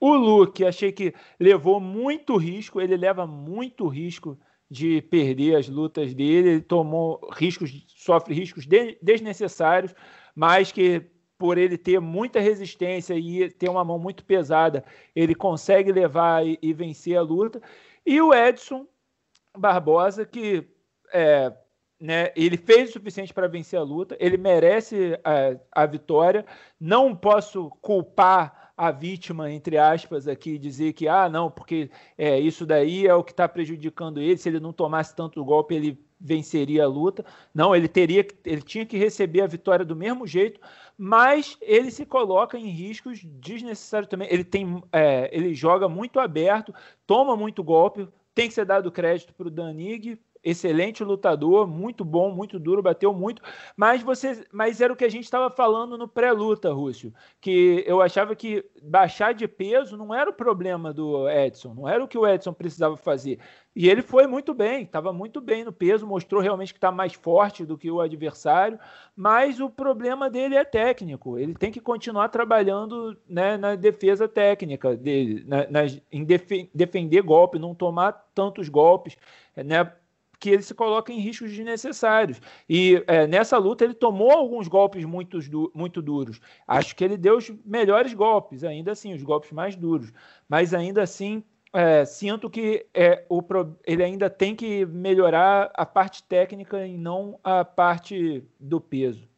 [0.01, 4.39] o Luke, achei que levou muito risco, ele leva muito risco
[4.71, 8.67] de perder as lutas dele, ele tomou riscos, sofre riscos
[9.01, 9.95] desnecessários,
[10.35, 11.03] mas que
[11.39, 16.59] por ele ter muita resistência e ter uma mão muito pesada, ele consegue levar e,
[16.63, 17.61] e vencer a luta.
[18.05, 18.87] E o Edson
[19.57, 20.67] Barbosa, que
[21.13, 21.53] é,
[22.01, 26.45] né, ele fez o suficiente para vencer a luta, ele merece a, a vitória.
[26.81, 32.67] Não posso culpar a vítima, entre aspas, aqui, dizer que, ah, não, porque é, isso
[32.67, 36.85] daí é o que está prejudicando ele, se ele não tomasse tanto golpe, ele venceria
[36.85, 37.25] a luta.
[37.55, 40.61] Não, ele teria ele tinha que receber a vitória do mesmo jeito,
[40.97, 44.29] mas ele se coloca em riscos desnecessários também.
[44.31, 46.75] Ele tem, é, ele joga muito aberto,
[47.07, 48.09] toma muito golpe.
[48.35, 53.13] Tem que ser dado crédito para o Danig excelente lutador, muito bom, muito duro, bateu
[53.13, 53.43] muito,
[53.77, 58.01] mas você, mas era o que a gente estava falando no pré-luta, Rússio, que eu
[58.01, 62.17] achava que baixar de peso não era o problema do Edson, não era o que
[62.17, 63.41] o Edson precisava fazer.
[63.75, 67.13] E ele foi muito bem, estava muito bem no peso, mostrou realmente que está mais
[67.13, 68.79] forte do que o adversário,
[69.15, 71.39] mas o problema dele é técnico.
[71.39, 75.81] Ele tem que continuar trabalhando né, na defesa técnica dele, na, na,
[76.11, 79.17] em def, defender golpe, não tomar tantos golpes,
[79.55, 79.93] né?
[80.39, 82.41] Que ele se coloca em riscos desnecessários.
[82.69, 85.39] E é, nessa luta ele tomou alguns golpes muito,
[85.75, 86.41] muito duros.
[86.67, 90.13] Acho que ele deu os melhores golpes, ainda assim, os golpes mais duros.
[90.49, 93.43] Mas ainda assim, é, sinto que é, o,
[93.85, 99.29] ele ainda tem que melhorar a parte técnica e não a parte do peso.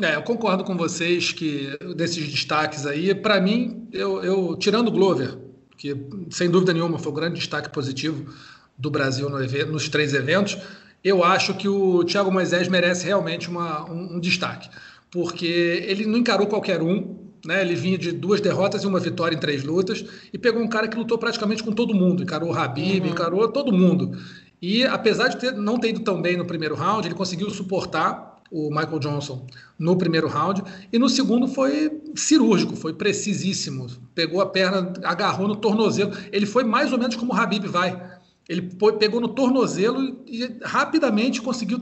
[0.00, 4.92] É, eu concordo com vocês que desses destaques aí, para mim, eu, eu, tirando o
[4.92, 5.36] Glover,
[5.76, 5.92] que
[6.30, 8.32] sem dúvida nenhuma foi o grande destaque positivo
[8.78, 10.56] do Brasil no evento, nos três eventos,
[11.02, 14.68] eu acho que o Thiago Moisés merece realmente uma, um, um destaque,
[15.10, 17.60] porque ele não encarou qualquer um, né?
[17.60, 20.88] Ele vinha de duas derrotas e uma vitória em três lutas e pegou um cara
[20.88, 23.10] que lutou praticamente com todo mundo, encarou o Habib, uhum.
[23.10, 24.18] encarou todo mundo.
[24.60, 28.38] E apesar de ter, não ter ido tão bem no primeiro round, ele conseguiu suportar
[28.50, 29.46] o Michael Johnson
[29.78, 30.62] no primeiro round,
[30.92, 33.86] e no segundo foi cirúrgico, foi precisíssimo.
[34.14, 36.12] Pegou a perna, agarrou no tornozelo.
[36.32, 38.17] Ele foi mais ou menos como o Habib vai.
[38.48, 38.62] Ele
[38.98, 41.78] pegou no tornozelo e rapidamente conseguiu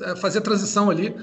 [0.00, 1.14] eh, fazer a transição ali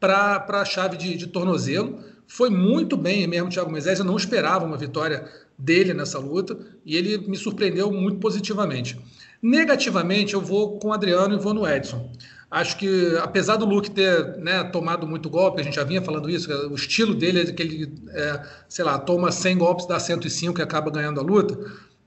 [0.00, 2.00] para a chave de, de, tornozelo.
[2.26, 4.00] Foi muito bem mesmo Thiago Moisés.
[4.00, 5.24] Eu não esperava uma vitória
[5.56, 8.98] dele nessa luta e ele me surpreendeu muito positivamente.
[9.40, 12.10] Negativamente, eu vou com o Adriano e vou no Edson.
[12.50, 16.28] Acho que, apesar do Luke ter né, tomado muito golpe, a gente já vinha falando
[16.28, 20.60] isso, o estilo dele é que ele, é, sei lá, toma 100 golpes, dá 105
[20.60, 21.56] e acaba ganhando a luta,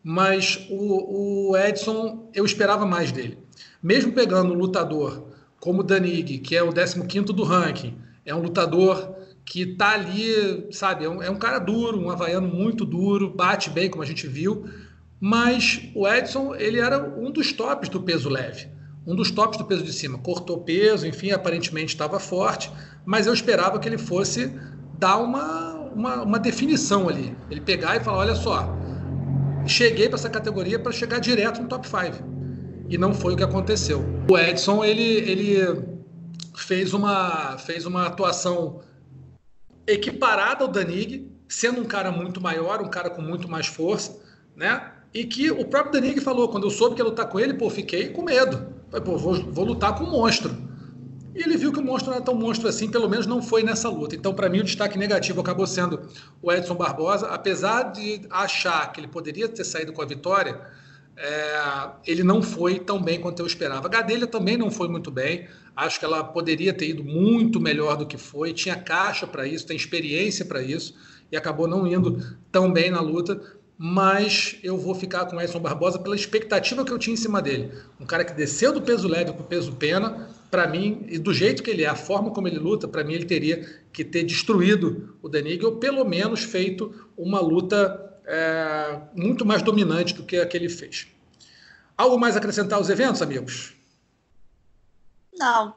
[0.04, 3.38] mas o, o Edson, eu esperava mais dele.
[3.82, 8.42] Mesmo pegando um lutador como o Danig, que é o 15 do ranking, é um
[8.42, 13.30] lutador que está ali, sabe, é um, é um cara duro, um havaiano muito duro,
[13.30, 14.66] bate bem, como a gente viu,
[15.20, 18.74] mas o Edson, ele era um dos tops do peso leve
[19.06, 20.18] um dos tops do peso de cima.
[20.18, 22.72] Cortou peso, enfim, aparentemente estava forte,
[23.06, 24.52] mas eu esperava que ele fosse
[24.98, 27.36] dar uma, uma, uma definição ali.
[27.50, 28.76] Ele pegar e falar: olha só,
[29.66, 32.24] cheguei para essa categoria para chegar direto no top 5.
[32.90, 34.04] E não foi o que aconteceu.
[34.30, 35.84] O Edson, ele, ele
[36.56, 38.82] fez, uma, fez uma atuação
[39.88, 44.20] equiparada ao Danig, sendo um cara muito maior, um cara com muito mais força,
[44.56, 44.92] né?
[45.14, 47.70] E que o próprio Danig falou, quando eu soube que ia lutar com ele, pô,
[47.70, 48.74] fiquei com medo.
[49.06, 50.56] Pô, vou, vou lutar com um monstro.
[51.36, 53.64] E ele viu que o monstro não era tão monstro assim, pelo menos não foi
[53.64, 54.16] nessa luta.
[54.16, 56.02] Então, para mim, o destaque negativo acabou sendo
[56.42, 57.28] o Edson Barbosa.
[57.28, 60.62] Apesar de achar que ele poderia ter saído com a vitória,
[61.18, 63.88] é, ele não foi tão bem quanto eu esperava.
[63.88, 65.48] A Gadelha também não foi muito bem.
[65.76, 68.54] Acho que ela poderia ter ido muito melhor do que foi.
[68.54, 70.96] Tinha caixa para isso, tem experiência para isso
[71.32, 73.42] e acabou não indo tão bem na luta
[73.78, 77.42] mas eu vou ficar com o Edson Barbosa pela expectativa que eu tinha em cima
[77.42, 77.72] dele.
[78.00, 81.34] Um cara que desceu do peso leve para o peso pena, para mim, e do
[81.34, 84.24] jeito que ele é, a forma como ele luta, para mim ele teria que ter
[84.24, 90.38] destruído o Danig, ou pelo menos feito uma luta é, muito mais dominante do que
[90.38, 91.08] a que ele fez.
[91.98, 93.74] Algo mais a acrescentar aos eventos, amigos?
[95.36, 95.76] Não.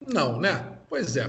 [0.00, 0.78] Não, né?
[0.88, 1.26] Pois é.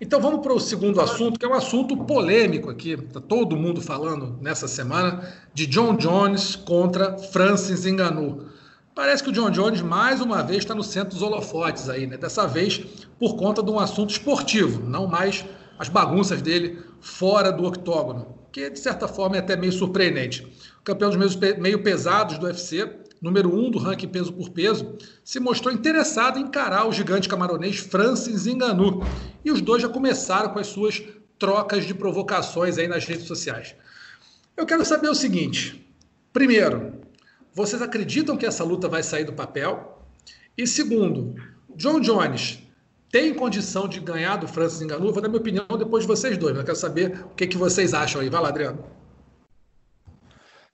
[0.00, 2.94] Então vamos para o segundo assunto, que é um assunto polêmico aqui.
[2.94, 8.46] Está todo mundo falando nessa semana de John Jones contra Francis Ngannou.
[8.92, 12.16] Parece que o John Jones mais uma vez está no centro dos holofotes aí, né?
[12.16, 12.78] Dessa vez
[13.18, 15.44] por conta de um assunto esportivo, não mais
[15.78, 20.42] as bagunças dele fora do octógono, que de certa forma é até meio surpreendente.
[20.80, 25.40] O campeão dos meio pesados do UFC número um do ranking peso por peso, se
[25.40, 29.02] mostrou interessado em encarar o gigante camaronês Francis Ngannou.
[29.42, 31.02] E os dois já começaram com as suas
[31.38, 33.74] trocas de provocações aí nas redes sociais.
[34.54, 35.90] Eu quero saber o seguinte:
[36.34, 37.00] primeiro,
[37.54, 40.02] vocês acreditam que essa luta vai sair do papel?
[40.56, 41.34] E segundo,
[41.74, 42.58] John Jones
[43.10, 45.12] tem condição de ganhar do Francis Ngannou?
[45.12, 47.56] Vou dar minha opinião depois de vocês dois, mas eu quero saber o que, que
[47.56, 48.28] vocês acham aí.
[48.28, 48.84] Vai lá, Adriano.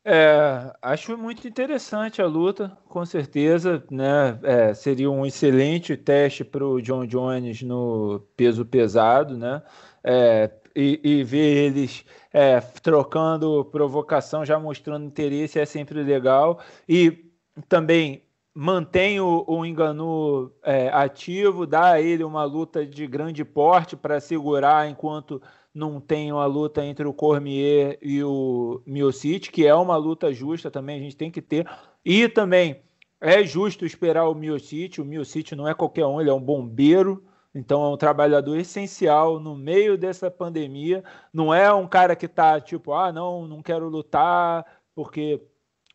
[0.03, 4.39] É, acho muito interessante a luta, com certeza, né?
[4.43, 9.63] É, seria um excelente teste para o John Jones no peso pesado, né?
[10.03, 16.61] É, e, e, ver eles é, trocando provocação, já mostrando interesse, é sempre legal.
[16.89, 17.31] E
[17.69, 18.23] também
[18.55, 24.21] mantém o, o Enganu é, ativo, dá a ele uma luta de grande porte para
[24.21, 25.43] segurar enquanto
[25.75, 30.71] não tem uma luta entre o Cormier e o Miocic, que é uma luta justa
[30.71, 31.69] também, a gente tem que ter.
[32.05, 32.83] E também
[33.21, 37.25] é justo esperar o Miocic, o Miocic não é qualquer um, ele é um bombeiro,
[37.55, 41.05] então é um trabalhador essencial no meio dessa pandemia.
[41.33, 45.43] Não é um cara que está tipo, ah, não, não quero lutar, porque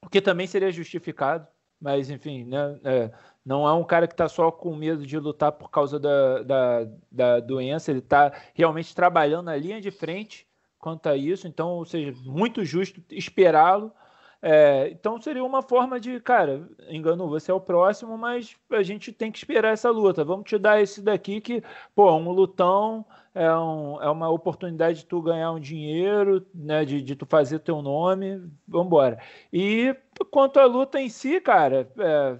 [0.01, 1.47] o que também seria justificado,
[1.81, 2.79] mas enfim, né?
[2.83, 3.11] É,
[3.45, 6.87] não é um cara que está só com medo de lutar por causa da, da,
[7.11, 10.47] da doença, ele está realmente trabalhando na linha de frente
[10.79, 13.91] quanto a isso, então, ou seja, muito justo esperá-lo.
[14.41, 19.11] É, então seria uma forma de, cara, engano, você é o próximo, mas a gente
[19.11, 20.23] tem que esperar essa luta.
[20.23, 21.63] Vamos te dar esse daqui que,
[21.95, 23.03] pô, um lutão
[23.33, 27.59] é, um, é uma oportunidade de tu ganhar um dinheiro, né, de, de tu fazer
[27.59, 29.19] teu nome, vamos embora.
[29.51, 29.95] E
[30.29, 32.39] quanto à luta em si, cara, é,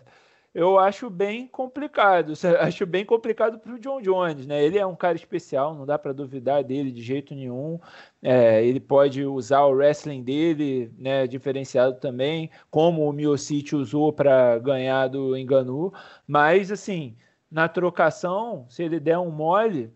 [0.56, 2.32] eu acho bem complicado.
[2.62, 4.64] Acho bem complicado para o John Jones, né?
[4.64, 7.78] Ele é um cara especial, não dá para duvidar dele de jeito nenhum.
[8.24, 14.58] É, ele pode usar o wrestling dele, né, diferenciado também, como o Miocic usou para
[14.60, 15.94] ganhar do Enganu.
[16.26, 17.18] Mas, assim,
[17.52, 19.92] na trocação, se ele der um mole,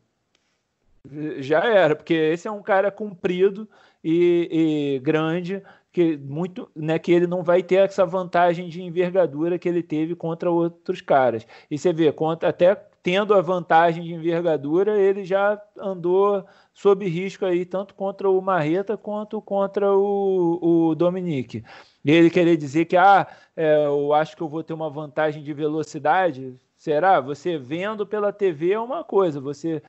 [1.39, 3.67] já era, porque esse é um cara comprido
[4.03, 9.57] e, e grande que muito, né, que ele não vai ter essa vantagem de envergadura
[9.57, 11.45] que ele teve contra outros caras.
[11.69, 17.45] E você vê, contra, até tendo a vantagem de envergadura, ele já andou sob risco
[17.45, 21.63] aí tanto contra o Marreta quanto contra o, o Dominique.
[22.03, 25.43] E ele querer dizer que ah, é, eu acho que eu vou ter uma vantagem
[25.43, 26.55] de velocidade.
[26.77, 27.19] Será?
[27.19, 29.81] Você vendo pela TV é uma coisa, você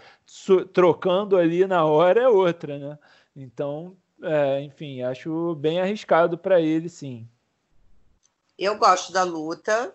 [0.72, 2.98] trocando ali na hora é outra, né?
[3.36, 7.26] Então é, enfim, acho bem arriscado para ele, sim.
[8.58, 9.94] Eu gosto da luta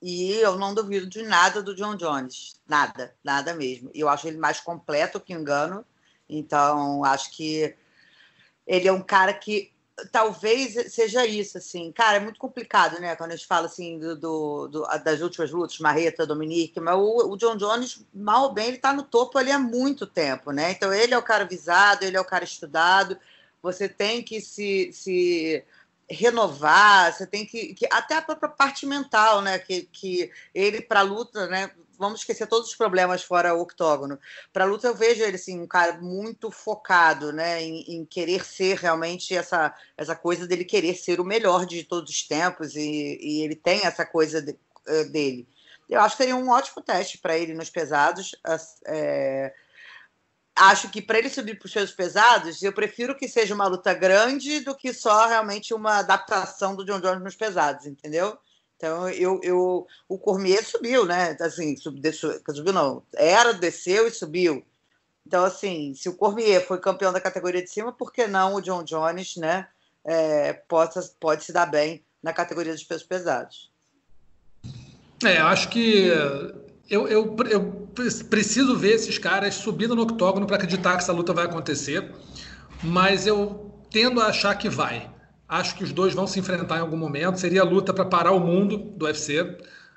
[0.00, 2.58] e eu não duvido de nada do John Jones.
[2.66, 3.90] Nada, nada mesmo.
[3.94, 5.84] Eu acho ele mais completo que engano.
[6.28, 7.74] Então, acho que
[8.66, 9.70] ele é um cara que
[10.10, 11.92] talvez seja isso, assim.
[11.92, 13.14] Cara, é muito complicado, né?
[13.16, 17.32] Quando a gente fala, assim, do, do, do das últimas lutas, Marreta, Dominique, mas o,
[17.32, 20.70] o, John Jones, mal ou bem, ele tá no topo ali há muito tempo, né?
[20.70, 23.18] Então, ele é o cara visado, ele é o cara estudado
[23.62, 25.64] você tem que se, se
[26.10, 29.58] renovar, você tem que, que até a própria parte mental, né?
[29.58, 31.70] Que, que ele para luta, né?
[31.96, 34.18] Vamos esquecer todos os problemas fora o octógono.
[34.52, 37.62] Para a luta eu vejo ele assim, um cara muito focado, né?
[37.62, 42.10] Em, em, querer ser realmente essa essa coisa dele querer ser o melhor de todos
[42.10, 45.46] os tempos e, e ele tem essa coisa de, eh, dele.
[45.88, 48.34] Eu acho que seria um ótimo teste para ele nos pesados.
[48.86, 49.52] É,
[50.60, 53.94] acho que para ele subir para os pesos pesados, eu prefiro que seja uma luta
[53.94, 58.36] grande do que só realmente uma adaptação do John Jones nos pesados, entendeu?
[58.76, 61.36] Então, eu, eu, o Cormier subiu, né?
[61.40, 64.64] Assim, subiu, subiu não, era, desceu e subiu.
[65.26, 68.60] Então, assim, se o Cormier foi campeão da categoria de cima, por que não o
[68.60, 69.66] John Jones, né?
[70.04, 73.70] É, pode, pode se dar bem na categoria dos pesos pesados.
[75.24, 76.10] É, acho que
[76.90, 77.88] eu, eu, eu
[78.28, 82.12] preciso ver esses caras subindo no octógono para acreditar que essa luta vai acontecer,
[82.82, 85.08] mas eu tendo a achar que vai.
[85.48, 87.38] Acho que os dois vão se enfrentar em algum momento.
[87.38, 89.56] Seria a luta para parar o mundo do UFC.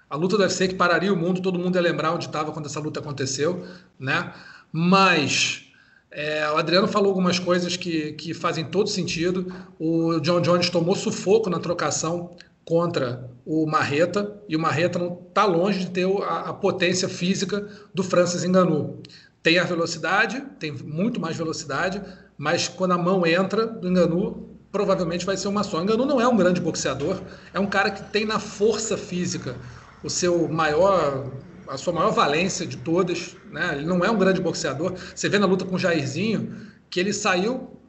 [0.10, 2.68] A luta do UFC que pararia o mundo, todo mundo ia lembrar onde estava quando
[2.68, 3.66] essa luta aconteceu,
[4.00, 4.32] né?
[4.72, 5.66] Mas
[6.12, 9.52] é, o Adriano falou algumas coisas que, que fazem todo sentido.
[9.80, 15.46] O John Jones tomou sufoco na trocação contra o Marreta, e o Marreta não está
[15.46, 19.02] longe de ter a, a, potência física do Francis Ngannou.
[19.42, 22.02] Tem a velocidade, tem muito mais velocidade,
[22.38, 25.82] mas quando a mão entra do Ngannou, provavelmente vai ser uma só.
[25.82, 27.22] O Ngannou não é um grande boxeador,
[27.54, 29.56] é um cara que tem na força física
[30.02, 31.32] o seu maior
[31.68, 33.76] a sua maior valência de todas, né?
[33.76, 34.96] Ele não é um grande boxeador.
[35.16, 36.56] Você vê na luta com o Jairzinho
[36.90, 37.80] que ele saiu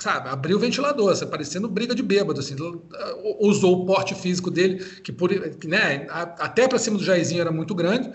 [0.00, 2.56] sabe, abriu o ventilador, assim, parecendo briga de bêbado, assim,
[3.40, 5.30] usou o porte físico dele, que por,
[5.64, 8.10] né, até para cima do Jairzinho era muito grande,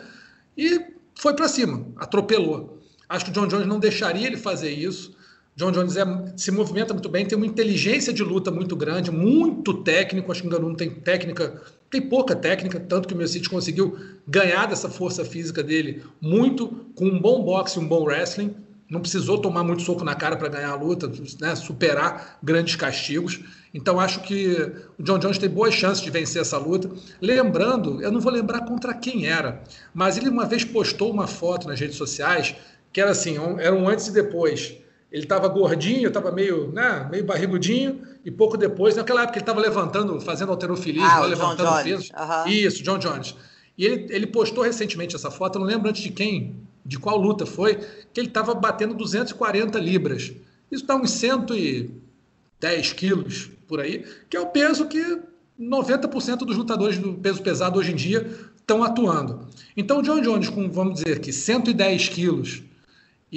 [0.58, 0.82] e
[1.16, 2.80] foi para cima, atropelou.
[3.08, 5.16] Acho que o John Jones não deixaria ele fazer isso.
[5.56, 6.04] John Jones é,
[6.36, 10.32] se movimenta muito bem, tem uma inteligência de luta muito grande, muito técnico.
[10.32, 13.96] Acho que o não tem técnica, tem pouca técnica, tanto que o City conseguiu
[14.28, 18.56] ganhar dessa força física dele muito com um bom boxe e um bom wrestling
[18.90, 23.40] não precisou tomar muito soco na cara para ganhar a luta, né, superar grandes castigos.
[23.74, 26.90] Então acho que o John Jones tem boas chances de vencer essa luta.
[27.22, 31.68] Lembrando, eu não vou lembrar contra quem era, mas ele uma vez postou uma foto
[31.68, 32.56] nas redes sociais
[32.92, 34.78] que era assim, era um antes e depois.
[35.12, 39.60] Ele estava gordinho, estava meio, né, meio barrigudinho, e pouco depois, naquela época ele estava
[39.60, 42.12] levantando, fazendo alterofilismo, ah, levantando peso.
[42.14, 42.52] Uhum.
[42.52, 43.36] Isso, John Jones.
[43.78, 47.18] E ele, ele postou recentemente essa foto, eu não lembro antes de quem, de qual
[47.18, 47.76] luta foi,
[48.14, 50.32] que ele estava batendo 240 libras.
[50.72, 55.20] Isso dá uns 110 quilos por aí, que é o peso que
[55.60, 59.48] 90% dos lutadores do peso pesado hoje em dia estão atuando.
[59.76, 62.64] Então, o John Jones, com, vamos dizer que 110 quilos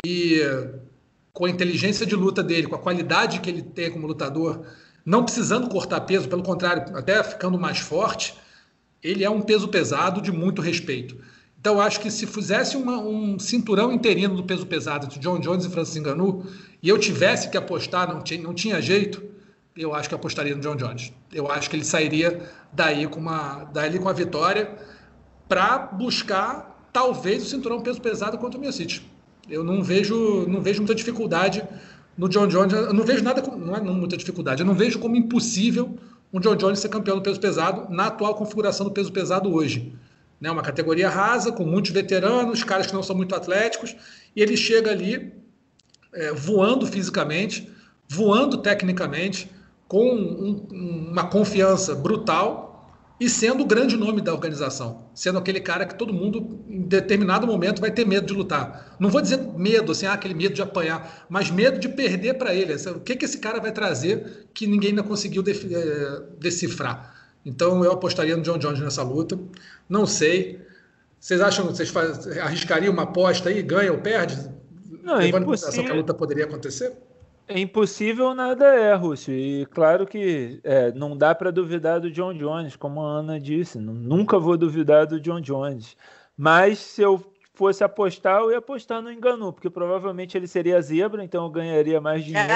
[0.04, 0.40] e
[1.32, 4.64] com a inteligência de luta dele, com a qualidade que ele tem como lutador,
[5.04, 8.34] não precisando cortar peso, pelo contrário, até ficando mais forte,
[9.02, 11.16] ele é um peso pesado de muito respeito.
[11.66, 15.64] Então, acho que se fizesse uma, um cinturão interino do peso pesado entre John Jones
[15.64, 16.46] e Francis Ngannou,
[16.80, 19.20] e eu tivesse que apostar, não tinha, não tinha jeito,
[19.76, 21.12] eu acho que apostaria no John Jones.
[21.34, 22.40] Eu acho que ele sairia
[22.72, 24.76] daí com uma, daí com a vitória
[25.48, 29.02] para buscar talvez o cinturão peso pesado contra o Miocic.
[29.50, 31.64] Eu não vejo, não vejo muita dificuldade
[32.16, 32.74] no John Jones.
[32.74, 34.62] Eu não vejo nada, não é muita dificuldade.
[34.62, 35.98] Eu não vejo como impossível
[36.32, 39.92] um John Jones ser campeão do peso pesado na atual configuração do peso pesado hoje.
[40.40, 40.50] Né?
[40.50, 43.96] Uma categoria rasa, com muitos veteranos, caras que não são muito atléticos,
[44.34, 45.32] e ele chega ali
[46.12, 47.70] é, voando fisicamente,
[48.08, 49.50] voando tecnicamente,
[49.88, 52.66] com um, uma confiança brutal
[53.18, 57.46] e sendo o grande nome da organização, sendo aquele cara que todo mundo, em determinado
[57.46, 58.94] momento, vai ter medo de lutar.
[59.00, 62.54] Não vou dizer medo, assim, ah, aquele medo de apanhar, mas medo de perder para
[62.54, 62.74] ele.
[62.74, 67.15] O que, que esse cara vai trazer que ninguém ainda conseguiu é, decifrar?
[67.46, 69.38] Então eu apostaria no John Jones nessa luta.
[69.88, 70.60] Não sei.
[71.20, 74.36] Vocês acham, vocês faz, arriscariam uma aposta aí, ganha ou perde?
[75.02, 75.84] Não, é impossível.
[75.84, 76.92] que a luta poderia acontecer?
[77.46, 79.32] É impossível nada é, Rússio.
[79.32, 83.78] E claro que é, não dá para duvidar do John Jones, como a Ana disse.
[83.78, 85.96] Nunca vou duvidar do John Jones.
[86.36, 87.24] Mas se eu
[87.56, 92.00] fosse apostar, eu ia apostar no Enganu, porque provavelmente ele seria zebra, então eu ganharia
[92.00, 92.52] mais dinheiro.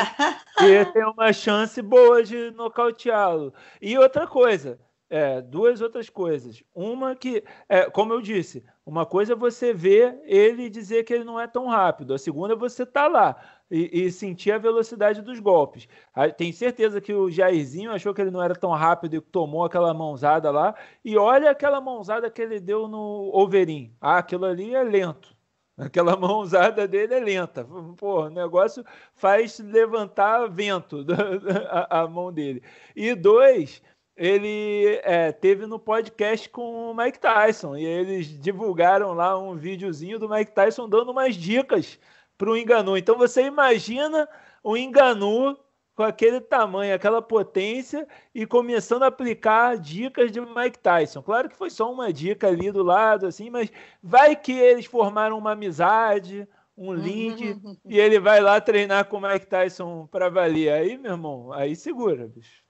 [0.61, 3.53] e tem uma chance boa de nocauteá-lo.
[3.81, 4.79] E outra coisa,
[5.09, 6.63] é, duas outras coisas.
[6.75, 11.25] Uma que, é, como eu disse, uma coisa é você ver ele dizer que ele
[11.25, 12.13] não é tão rápido.
[12.13, 15.89] A segunda é você estar tá lá e, e, sentir a velocidade dos golpes.
[16.37, 19.95] Tenho certeza que o Jairzinho achou que ele não era tão rápido e tomou aquela
[19.95, 20.75] mãozada lá.
[21.05, 23.95] E olha aquela mãozada que ele deu no Overin.
[24.01, 25.37] Ah, aquilo ali é lento.
[25.79, 27.65] Aquela mãozada dele é lenta.
[27.97, 31.07] Pô, o negócio faz levantar vento
[31.71, 32.63] a, a mão dele.
[32.95, 33.83] E dois,
[34.17, 40.19] ele é, teve no podcast com o Mike Tyson e eles divulgaram lá um videozinho
[40.19, 41.99] do Mike Tyson dando umas dicas
[42.41, 42.97] para o Enganu.
[42.97, 44.27] Então você imagina
[44.65, 45.59] o Enganu
[45.95, 51.23] com aquele tamanho, aquela potência e começando a aplicar dicas de Mike Tyson.
[51.23, 53.71] Claro que foi só uma dica ali do lado, assim, mas
[54.03, 57.77] vai que eles formaram uma amizade, um link, uhum.
[57.85, 60.73] e ele vai lá treinar com o Mike Tyson para valer.
[60.73, 62.63] Aí, meu irmão, aí segura, bicho.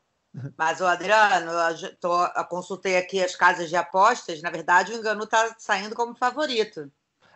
[0.56, 4.42] Mas o Adriano, eu, tô, eu consultei aqui as casas de apostas.
[4.42, 6.90] Na verdade, o Enganu está saindo como favorito.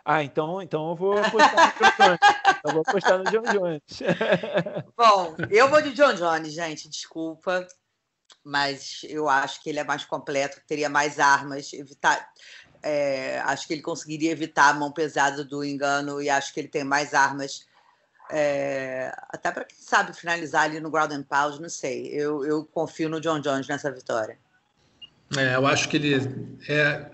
[0.07, 2.19] Ah, então, então eu vou apostar no John Jones.
[2.63, 3.99] Eu vou apostar no John Jones.
[4.95, 7.67] Bom, eu vou de John Jones, gente, desculpa.
[8.43, 12.29] Mas eu acho que ele é mais completo, teria mais armas, evitar.
[12.83, 16.67] É, acho que ele conseguiria evitar a mão pesada do engano e acho que ele
[16.67, 17.65] tem mais armas.
[18.29, 22.07] É, até para quem sabe finalizar ali no ground and pound, não sei.
[22.09, 24.37] Eu, eu confio no John Jones nessa vitória.
[25.35, 26.13] É, eu acho que ele
[26.69, 27.09] é,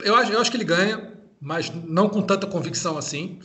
[0.00, 3.38] eu acho, eu acho que ele ganha mas não com tanta convicção assim.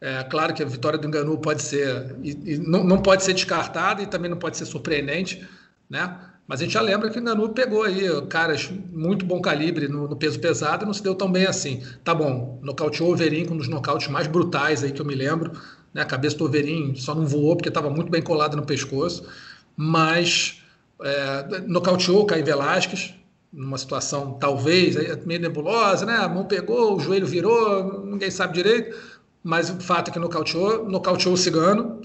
[0.00, 3.32] É claro que a vitória do Enganu pode ser e, e não, não, pode ser
[3.32, 5.46] descartada e também não pode ser surpreendente,
[5.90, 6.18] né?
[6.46, 10.08] Mas a gente já lembra que o Enganu pegou aí caras muito bom calibre no,
[10.08, 11.82] no, peso pesado e não se deu tão bem assim.
[12.04, 15.14] Tá bom, nocauteou o Overin com um dos nocautes mais brutais aí que eu me
[15.14, 15.52] lembro.
[15.92, 16.00] Né?
[16.00, 19.28] A cabeça do Overin só não voou porque estava muito bem colada no pescoço,
[19.76, 20.62] mas
[21.02, 23.14] é, nocauteou o Caio Velasquez,
[23.52, 26.16] numa situação talvez meio nebulosa, né?
[26.16, 28.96] A mão pegou, o joelho virou, ninguém sabe direito,
[29.42, 32.00] mas o fato é que nocauteou, nocauteou o cigano.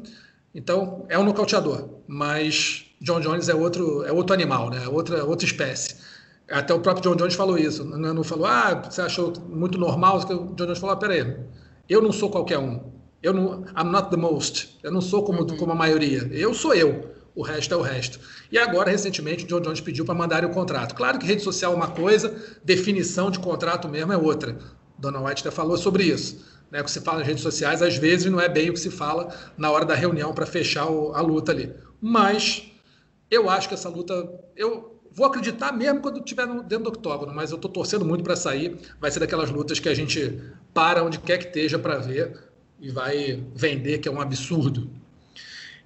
[0.56, 4.88] Então é um nocauteador, mas John Jones é outro, é outro animal, né?
[4.88, 5.98] Outra, outra espécie.
[6.50, 7.84] Até o próprio John Jones falou isso.
[7.84, 10.18] Não, não falou, ah, você achou muito normal?
[10.18, 11.38] O John Jones falou, ah, peraí,
[11.90, 12.92] eu não sou qualquer um.
[13.22, 14.78] Eu não, I'm not the most.
[14.84, 15.58] Eu não sou como, uhum.
[15.58, 16.30] como a maioria.
[16.32, 18.20] Eu sou eu o resto é o resto.
[18.52, 20.94] E agora, recentemente, o John Jones pediu para mandarem o contrato.
[20.94, 24.58] Claro que rede social é uma coisa, definição de contrato mesmo é outra.
[24.98, 26.54] Dona White até falou sobre isso.
[26.70, 28.80] Né, o que se fala nas redes sociais, às vezes, não é bem o que
[28.80, 31.72] se fala na hora da reunião para fechar o, a luta ali.
[32.02, 32.72] Mas
[33.30, 34.28] eu acho que essa luta.
[34.56, 38.36] Eu vou acreditar mesmo quando estiver dentro do octógono, mas eu estou torcendo muito para
[38.36, 38.78] sair.
[39.00, 40.42] Vai ser daquelas lutas que a gente
[40.74, 42.40] para onde quer que esteja para ver
[42.80, 44.90] e vai vender, que é um absurdo.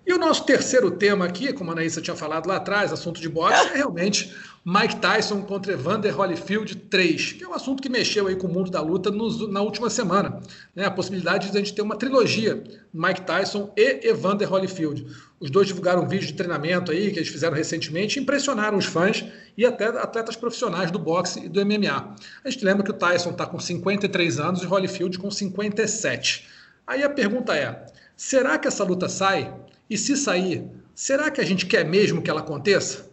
[0.07, 3.27] E o nosso terceiro tema aqui, como a Anaísa tinha falado lá atrás, assunto de
[3.27, 4.33] boxe, é realmente
[4.63, 8.49] Mike Tyson contra Evander Holyfield 3, que é um assunto que mexeu aí com o
[8.49, 10.39] mundo da luta nos, na última semana.
[10.73, 10.85] Né?
[10.85, 15.05] A possibilidade de a gente ter uma trilogia, Mike Tyson e Evander Holyfield.
[15.41, 19.25] Os dois divulgaram um vídeo de treinamento aí que eles fizeram recentemente, impressionaram os fãs
[19.57, 22.15] e até atletas profissionais do boxe e do MMA.
[22.45, 26.47] A gente lembra que o Tyson está com 53 anos e o Holyfield com 57.
[26.87, 27.85] Aí a pergunta é:
[28.17, 29.55] será que essa luta sai?
[29.89, 33.09] E se sair, será que a gente quer mesmo que ela aconteça?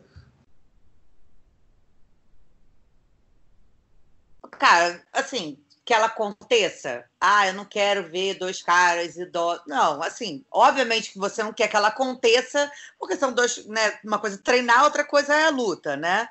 [4.59, 7.05] Cara, assim, que ela aconteça.
[7.21, 9.63] Ah, eu não quero ver dois caras idosos.
[9.67, 13.99] Não, assim, obviamente que você não quer que ela aconteça, porque são dois, né?
[14.03, 16.27] Uma coisa é treinar, outra coisa é a luta, né?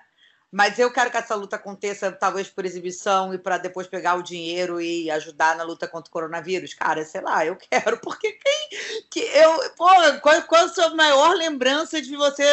[0.53, 4.21] Mas eu quero que essa luta aconteça, talvez por exibição e para depois pegar o
[4.21, 6.75] dinheiro e ajudar na luta contra o coronavírus.
[6.75, 8.69] Cara, sei lá, eu quero, porque quem.
[9.09, 12.43] Que eu, qual, qual a sua maior lembrança de você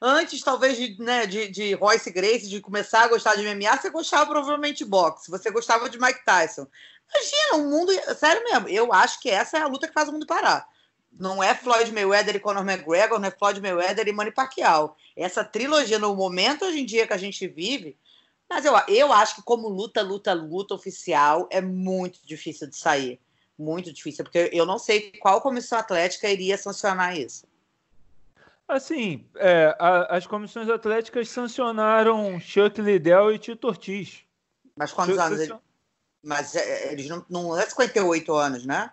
[0.00, 3.90] antes talvez de, né, de, de Royce Grace, de começar a gostar de MMA, você
[3.90, 6.64] gostava provavelmente de boxe, você gostava de Mike Tyson.
[7.12, 7.92] Imagina, o mundo.
[8.16, 10.64] Sério mesmo, eu acho que essa é a luta que faz o mundo parar.
[11.12, 14.96] Não é Floyd Mayweather e Conor McGregor, não é Floyd Mayweather e Manny Pacquiao.
[15.16, 17.96] Essa trilogia, no momento hoje em dia que a gente vive,
[18.48, 23.20] mas eu, eu acho que como luta, luta, luta oficial, é muito difícil de sair.
[23.58, 27.44] Muito difícil, porque eu não sei qual comissão atlética iria sancionar isso.
[28.68, 34.20] Assim, é, a, as comissões atléticas sancionaram Chuck Liddell e Tito Ortiz.
[34.76, 35.40] Mas quantos Chuck anos?
[35.40, 35.54] Ele...
[36.22, 38.90] Mas é, eles não, não é 58 anos, né?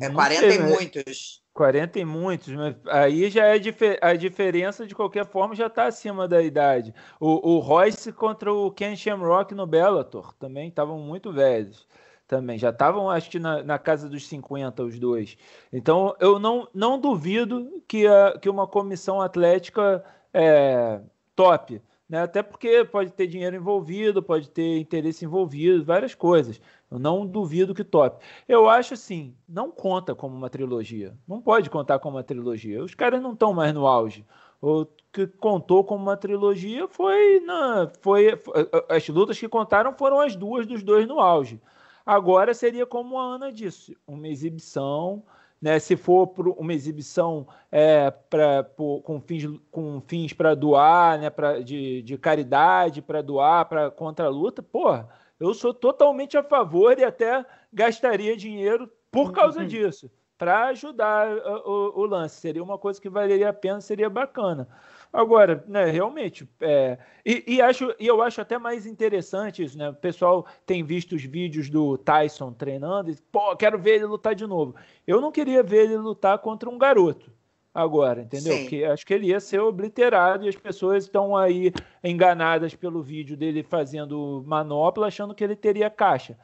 [0.00, 1.42] É 40 sei, e muitos.
[1.52, 3.60] 40 e muitos, mas aí já é
[4.00, 6.94] a diferença de qualquer forma já está acima da idade.
[7.18, 11.86] O, o Royce contra o Ken Shamrock no Bellator também estavam muito velhos.
[12.26, 15.36] Também já estavam, acho que na, na, casa dos 50 os dois.
[15.72, 21.00] Então eu não, não duvido que, a, que uma comissão atlética é,
[21.34, 22.22] top né?
[22.22, 26.60] Até porque pode ter dinheiro envolvido, pode ter interesse envolvido, várias coisas.
[26.90, 28.24] Eu não duvido que top.
[28.48, 31.14] Eu acho assim, não conta como uma trilogia.
[31.26, 32.82] Não pode contar como uma trilogia.
[32.82, 34.24] Os caras não estão mais no auge.
[34.60, 40.20] O que contou como uma trilogia foi na foi, foi as lutas que contaram foram
[40.20, 41.60] as duas dos dois no auge.
[42.04, 45.22] Agora seria como a Ana disse, uma exibição
[45.60, 51.30] né, se for uma exibição é, pra, por, com fins, com fins para doar, né,
[51.30, 56.42] pra, de, de caridade, para doar para contra a luta, porra, eu sou totalmente a
[56.42, 59.66] favor e até gastaria dinheiro por causa uhum.
[59.66, 61.28] disso, para ajudar
[61.64, 62.40] o, o, lance.
[62.40, 64.68] Seria uma coisa que valeria a pena, seria bacana.
[65.12, 69.88] Agora, né, realmente, é, e, e, acho, e eu acho até mais interessante isso, né?
[69.88, 74.34] O pessoal tem visto os vídeos do Tyson treinando e, pô, quero ver ele lutar
[74.34, 74.74] de novo.
[75.06, 77.32] Eu não queria ver ele lutar contra um garoto
[77.72, 78.52] agora, entendeu?
[78.52, 78.62] Sim.
[78.62, 83.36] Porque acho que ele ia ser obliterado e as pessoas estão aí enganadas pelo vídeo
[83.36, 86.36] dele fazendo manopla, achando que ele teria caixa.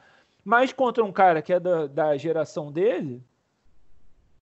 [0.43, 3.21] Mas contra um cara que é da, da geração dele,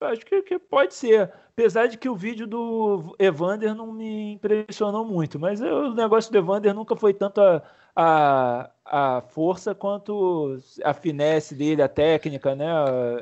[0.05, 1.31] acho que, que, pode ser.
[1.51, 6.31] Apesar de que o vídeo do Evander não me impressionou muito, mas eu, o negócio
[6.31, 7.61] do Evander nunca foi tanto a,
[7.95, 12.65] a, a força quanto a finesse dele, a técnica, né?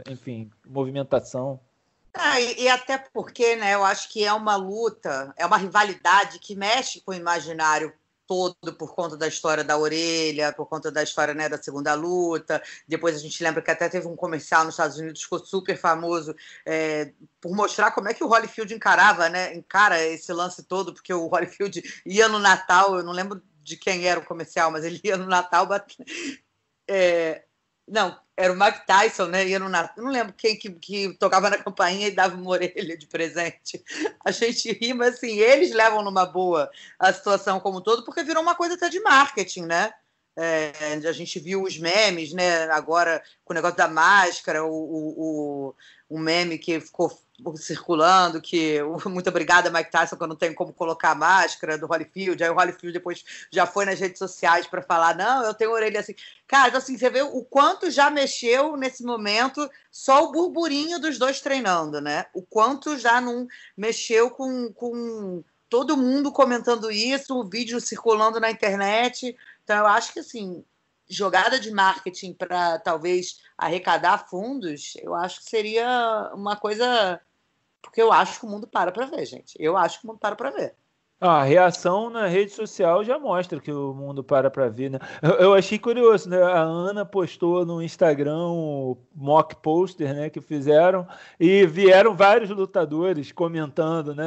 [0.09, 1.59] enfim, movimentação.
[2.13, 6.39] Ah, e, e, até porque, né, eu acho que é uma luta, é uma rivalidade
[6.39, 7.93] que mexe com o imaginário
[8.31, 12.63] todo por conta da história da orelha, por conta da história né, da segunda luta.
[12.87, 15.77] Depois a gente lembra que até teve um comercial nos Estados Unidos que ficou super
[15.77, 16.33] famoso
[16.65, 17.11] é,
[17.41, 19.53] por mostrar como é que o Holyfield encarava, né?
[19.53, 24.07] Encara esse lance todo, porque o Holyfield ia no Natal, eu não lembro de quem
[24.07, 25.67] era o comercial, mas ele ia no Natal
[26.87, 27.43] é,
[27.91, 29.45] não, era o Mike Tyson, né?
[29.45, 30.01] Ia no Natal.
[30.01, 33.83] Não lembro quem que, que tocava na campainha e dava uma orelha de presente.
[34.23, 38.23] A gente ri, mas assim, eles levam numa boa a situação como um todo, porque
[38.23, 39.93] virou uma coisa até de marketing, né?
[40.35, 40.71] É,
[41.07, 42.63] a gente viu os memes, né?
[42.71, 45.75] Agora com o negócio da máscara, o, o,
[46.09, 47.11] o, meme que ficou
[47.57, 51.85] circulando, que muito obrigada, Mike Tyson, que eu não tenho como colocar a máscara do
[51.85, 52.41] Holyfield.
[52.41, 55.99] Aí o Holyfield depois já foi nas redes sociais para falar: não, eu tenho orelha
[55.99, 56.15] assim.
[56.47, 61.41] Cara, assim, você vê o quanto já mexeu nesse momento só o burburinho dos dois
[61.41, 62.25] treinando, né?
[62.33, 68.51] O quanto já não mexeu com, com todo mundo comentando isso, o vídeo circulando na
[68.51, 69.33] internet.
[69.71, 70.65] Então, eu acho que, assim,
[71.07, 77.21] jogada de marketing para talvez arrecadar fundos, eu acho que seria uma coisa.
[77.81, 79.55] Porque eu acho que o mundo para para ver, gente.
[79.57, 80.75] Eu acho que o mundo para para ver.
[81.21, 84.99] A reação na rede social já mostra que o mundo para para ver, né?
[85.39, 86.41] Eu, achei curioso, né?
[86.41, 90.31] A Ana postou no Instagram o mock poster, né?
[90.31, 91.07] Que fizeram
[91.39, 94.25] e vieram vários lutadores comentando, né?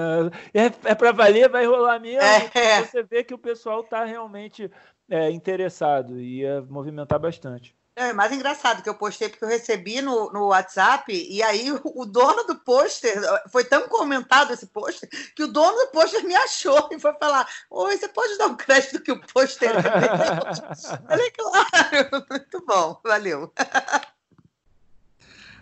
[0.54, 2.22] É, é para valer, vai rolar mesmo.
[2.22, 2.84] É.
[2.84, 4.70] Você vê que o pessoal está realmente
[5.08, 7.74] é, interessado, ia movimentar bastante.
[7.96, 11.80] É mais engraçado que eu postei porque eu recebi no, no WhatsApp e aí o,
[11.94, 13.14] o dono do pôster
[13.52, 17.46] foi tão comentado esse pôster que o dono do pôster me achou e foi falar:
[17.70, 19.70] Oi, você pode dar um crédito que o pôster.
[21.06, 23.52] Falei, claro, muito bom, valeu.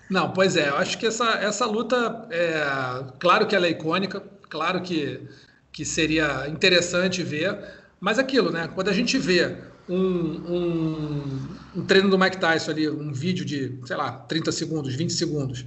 [0.08, 4.20] Não, pois é, eu acho que essa, essa luta, é, claro que ela é icônica,
[4.48, 5.28] claro que,
[5.70, 8.68] que seria interessante ver, mas aquilo, né?
[8.74, 13.78] Quando a gente vê um, um, um, treino do Mike Tyson ali, um vídeo de,
[13.86, 15.64] sei lá, 30 segundos, 20 segundos,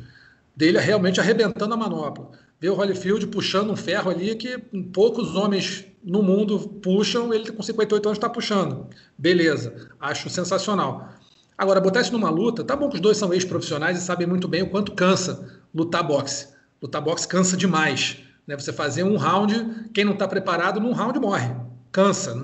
[0.54, 2.32] dele realmente arrebentando a manopla.
[2.60, 4.58] Vê o Holyfield puxando um ferro ali que
[4.92, 8.88] poucos homens no mundo puxam, ele com 58 anos está puxando.
[9.18, 11.14] Beleza, acho sensacional.
[11.58, 14.46] Agora, botar isso numa luta, tá bom que os dois são ex-profissionais e sabem muito
[14.46, 16.50] bem o quanto cansa lutar boxe.
[16.82, 18.58] Lutar boxe cansa demais Né?
[18.58, 21.56] Você fazer um round, quem não está preparado, num round morre,
[21.96, 22.36] cansa,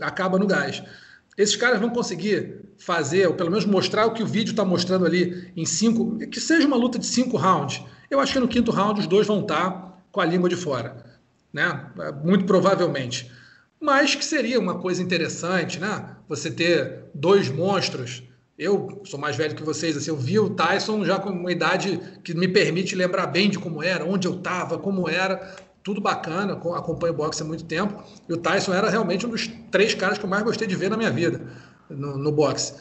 [0.00, 0.82] acaba no gás.
[1.36, 5.04] Esses caras vão conseguir fazer, ou pelo menos mostrar o que o vídeo está mostrando
[5.04, 7.82] ali em cinco, que seja uma luta de cinco rounds.
[8.10, 10.56] Eu acho que no quinto round os dois vão estar tá com a língua de
[10.56, 11.04] fora,
[11.52, 11.86] né?
[12.24, 13.30] Muito provavelmente.
[13.78, 16.16] Mas que seria uma coisa interessante, né?
[16.26, 18.22] Você ter dois monstros.
[18.56, 22.00] Eu sou mais velho que vocês, assim, eu vi o Tyson já com uma idade
[22.22, 26.54] que me permite lembrar bem de como era, onde eu estava, como era tudo bacana,
[26.54, 28.02] acompanho boxe há muito tempo.
[28.26, 30.88] E o Tyson era realmente um dos três caras que eu mais gostei de ver
[30.88, 31.42] na minha vida
[31.90, 32.74] no, no boxe.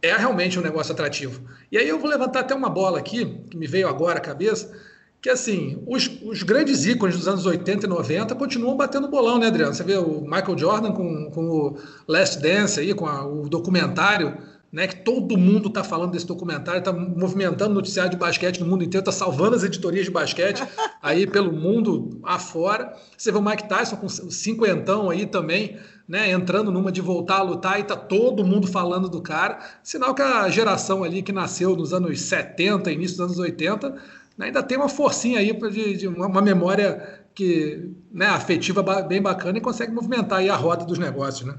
[0.00, 1.42] É realmente um negócio atrativo.
[1.70, 4.72] E aí eu vou levantar até uma bola aqui, que me veio agora à cabeça,
[5.20, 9.48] que assim, os, os grandes ícones dos anos 80 e 90 continuam batendo bolão, né,
[9.48, 9.74] Adriano?
[9.74, 14.38] Você vê o Michael Jordan com, com o Last Dance aí, com a, o documentário
[14.72, 18.84] né, que todo mundo está falando desse documentário, está movimentando noticiário de basquete no mundo
[18.84, 20.62] inteiro, está salvando as editorias de basquete
[21.02, 22.94] aí pelo mundo afora.
[23.16, 27.42] Você vê o Mike Tyson com cinquentão aí também, né, entrando numa de voltar a
[27.42, 29.58] lutar e está todo mundo falando do cara.
[29.82, 33.90] Sinal que a geração ali que nasceu nos anos 70, início dos anos 80,
[34.38, 39.20] né, ainda tem uma forcinha aí de, de uma, uma, memória que, né, afetiva bem
[39.20, 41.58] bacana e consegue movimentar aí a roda dos negócios, né?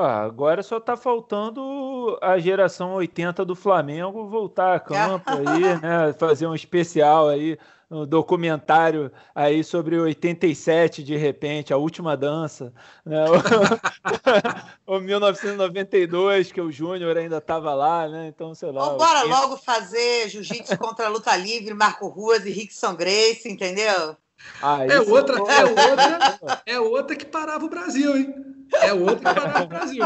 [0.00, 6.12] Ah, agora só está faltando a geração 80 do Flamengo voltar a campo aí, né?
[6.12, 7.58] Fazer um especial aí,
[7.90, 12.72] um documentário aí sobre 87, de repente, a última dança,
[13.04, 13.24] né?
[14.86, 18.28] o 1992, que o Júnior ainda estava lá, né?
[18.28, 18.90] Então, sei lá.
[18.90, 24.16] Bora logo fazer jiu-jitsu contra a luta livre, Marco Ruas e Rickson Grace, entendeu?
[24.62, 28.34] Ah, é, outra, é, outra, é outra que parava o Brasil, hein?
[28.72, 30.04] É outro que parava o Brasil.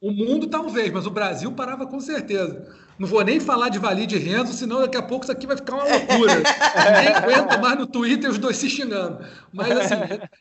[0.00, 2.66] O mundo talvez, mas o Brasil parava com certeza.
[2.98, 5.56] Não vou nem falar de Valide e Renzo, senão daqui a pouco isso aqui vai
[5.56, 6.42] ficar uma loucura.
[7.00, 9.18] nem aguento mais no Twitter os dois se xingando.
[9.52, 9.94] Mas assim,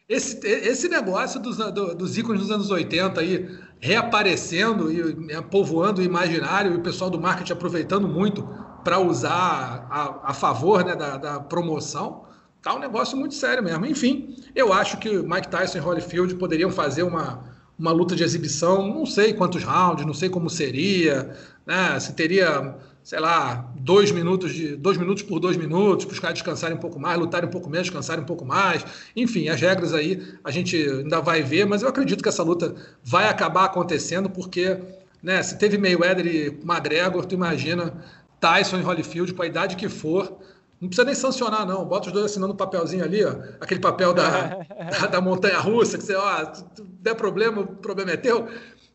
[0.07, 6.03] esse, esse negócio dos, dos ícones dos anos 80 aí reaparecendo e né, povoando o
[6.03, 8.47] imaginário e o pessoal do marketing aproveitando muito
[8.83, 12.25] para usar a, a favor né, da, da promoção
[12.63, 13.85] tá um negócio muito sério mesmo.
[13.85, 17.43] Enfim, eu acho que Mike Tyson e Holyfield poderiam fazer uma,
[17.77, 21.35] uma luta de exibição, não sei quantos rounds, não sei como seria,
[21.65, 21.99] né?
[21.99, 26.35] Se teria, sei lá, dois minutos de dois minutos por dois minutos, para os caras
[26.35, 28.85] descansarem um pouco mais, lutarem um pouco menos, descansarem um pouco mais.
[29.13, 32.73] Enfim, as regras aí a gente ainda vai ver, mas eu acredito que essa luta
[33.03, 34.79] vai acabar acontecendo, porque
[35.21, 37.93] né, se teve Mayweather e McGregor, tu imagina
[38.39, 40.39] Tyson e Holyfield, com a idade que for,
[40.83, 41.85] não precisa nem sancionar, não.
[41.85, 43.31] Bota os dois assinando um papelzinho ali, ó.
[43.61, 44.65] Aquele papel da,
[44.99, 46.65] da, da, montanha russa, que você, ó, se
[46.99, 48.49] der problema, o problema é teu.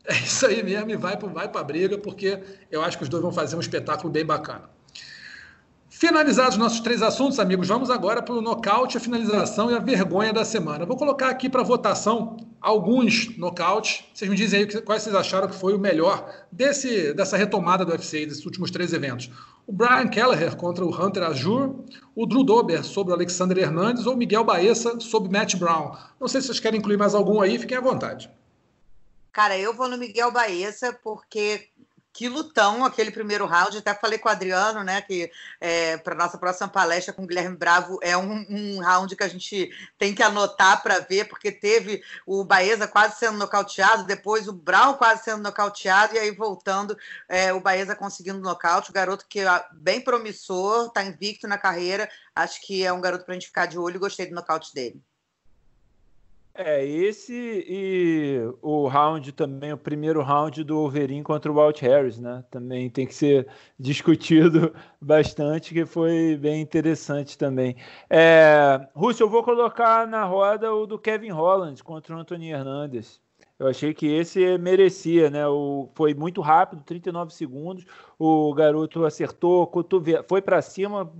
[0.05, 2.39] É isso aí mesmo, e vai, vai para a briga, porque
[2.71, 4.69] eu acho que os dois vão fazer um espetáculo bem bacana.
[5.89, 10.31] Finalizados nossos três assuntos, amigos, vamos agora para o nocaute, a finalização e a vergonha
[10.31, 10.85] da semana.
[10.85, 14.05] vou colocar aqui para votação alguns nocautes.
[14.13, 17.91] Vocês me dizem aí quais vocês acharam que foi o melhor desse, dessa retomada do
[17.91, 19.29] UFC, desses últimos três eventos.
[19.69, 24.17] O Brian Kelleher contra o Hunter Azur, o Drew Dober sobre o Alexander Hernandes ou
[24.17, 25.95] Miguel Baeza sobre Matt Brown.
[26.19, 28.31] Não sei se vocês querem incluir mais algum aí, fiquem à vontade.
[29.31, 31.69] Cara, eu vou no Miguel Baeza porque
[32.13, 33.77] que lutão aquele primeiro round.
[33.77, 37.55] Até falei com o Adriano, né, que é, para nossa próxima palestra com o Guilherme
[37.55, 42.03] Bravo é um, um round que a gente tem que anotar para ver, porque teve
[42.25, 46.97] o Baeza quase sendo nocauteado, depois o Brown quase sendo nocauteado, e aí voltando
[47.27, 48.89] é, o Baeza conseguindo nocaute.
[48.89, 52.09] O garoto que é bem promissor, está invicto na carreira.
[52.35, 53.99] Acho que é um garoto para a gente ficar de olho.
[53.99, 55.01] Gostei do nocaute dele.
[56.61, 62.19] É, esse e o round também, o primeiro round do Wolverine contra o Walt Harris,
[62.19, 62.43] né?
[62.51, 63.47] Também tem que ser
[63.79, 67.77] discutido bastante, que foi bem interessante também.
[68.09, 73.21] É, Rússio, eu vou colocar na roda o do Kevin Holland contra o Anthony Hernandez.
[73.59, 75.45] Eu achei que esse merecia, né?
[75.45, 77.85] O, foi muito rápido, 39 segundos.
[78.17, 81.11] O garoto acertou, cotovela, foi para cima,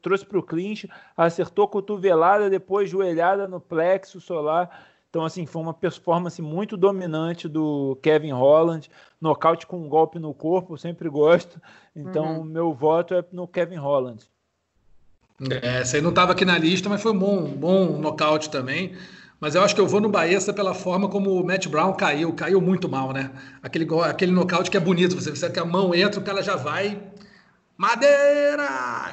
[0.00, 4.86] trouxe para o clinch, acertou cotovelada, depois joelhada no plexo solar.
[5.10, 8.88] Então, assim, foi uma performance muito dominante do Kevin Holland.
[9.20, 11.60] Nocaute com um golpe no corpo, sempre gosto.
[11.96, 12.44] Então, uhum.
[12.44, 14.24] meu voto é no Kevin Holland.
[15.50, 18.94] É, essa aí não estava aqui na lista, mas foi um bom, bom nocaute também.
[19.40, 22.32] Mas eu acho que eu vou no Baessa pela forma como o Matt Brown caiu.
[22.32, 23.30] Caiu muito mal, né?
[23.62, 25.14] Aquele, aquele nocaute que é bonito.
[25.14, 27.00] Você vê que a mão entra, o cara já vai.
[27.76, 28.66] Madeira!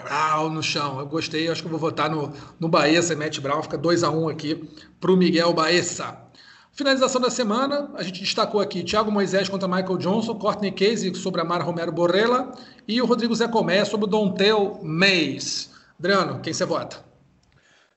[0.09, 0.99] Ah, no chão.
[0.99, 1.47] Eu gostei.
[1.47, 3.61] Acho que eu vou votar no, no Baessa e Matt Brown.
[3.61, 4.67] Fica 2 a 1 um aqui
[4.99, 6.25] para o Miguel Baessa.
[6.73, 11.39] Finalização da semana, a gente destacou aqui Thiago Moisés contra Michael Johnson, Courtney Casey sobre
[11.39, 12.51] a Mara Romero Borrella
[12.85, 15.71] e o Rodrigo Zé Comé sobre o Dontel Mays.
[15.97, 17.04] Adriano, quem você vota?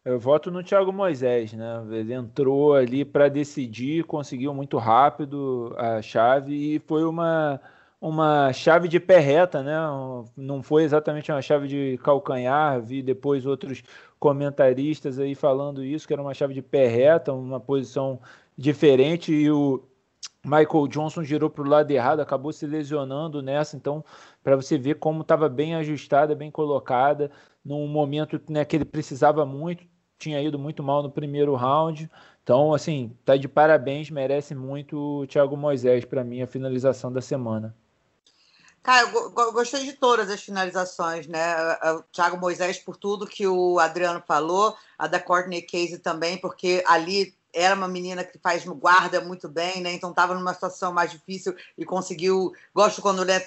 [0.05, 1.85] Eu voto no Thiago Moisés, né?
[1.91, 7.61] Ele entrou ali para decidir, conseguiu muito rápido a chave e foi uma,
[8.01, 9.77] uma chave de pé reta, né?
[10.37, 12.81] Não foi exatamente uma chave de calcanhar.
[12.81, 13.83] Vi depois outros
[14.19, 18.21] comentaristas aí falando isso, que era uma chave de pé reta, uma posição
[18.57, 19.83] diferente e o
[20.45, 23.77] Michael Johnson girou para o lado errado, acabou se lesionando nessa.
[23.77, 24.05] Então,
[24.43, 27.31] para você ver como estava bem ajustada, bem colocada,
[27.69, 29.85] num momento né, que ele precisava muito,
[30.19, 32.11] tinha ido muito mal no primeiro round.
[32.43, 37.21] Então, assim, tá de parabéns, merece muito o Thiago Moisés para mim a finalização da
[37.21, 37.77] semana.
[38.83, 41.55] Cara, eu gostei de todas as finalizações, né?
[41.95, 46.83] O Thiago Moisés por tudo que o Adriano falou, a da Courtney Casey também, porque
[46.87, 49.93] ali era uma menina que faz guarda muito bem, né?
[49.93, 52.53] Então estava numa situação mais difícil e conseguiu.
[52.75, 53.41] Gosto quando né,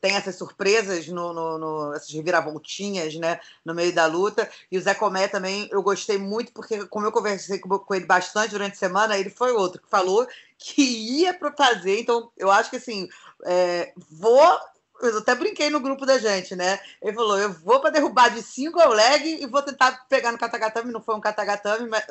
[0.00, 3.40] tem essas surpresas, no, no, no, essas reviravoltinhas, né?
[3.64, 4.48] No meio da luta.
[4.70, 8.06] E o Zé Comé também eu gostei muito, porque, como eu conversei com, com ele
[8.06, 10.26] bastante durante a semana, ele foi outro que falou
[10.58, 12.00] que ia para fazer.
[12.00, 13.08] Então, eu acho que assim,
[13.44, 14.58] é, vou
[15.00, 16.78] eu até brinquei no grupo da gente, né?
[17.02, 18.42] Ele falou: eu vou para derrubar de
[18.80, 20.92] ao leg e vou tentar pegar no Katagatame.
[20.92, 22.04] Não foi um Katagatame, mas,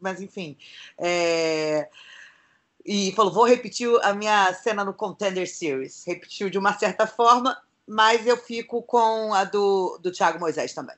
[0.00, 0.56] mas enfim.
[0.98, 1.88] É...
[2.84, 6.04] E falou: vou repetir a minha cena no Contender Series.
[6.06, 7.56] Repetiu de uma certa forma,
[7.86, 10.96] mas eu fico com a do, do Thiago Moisés também.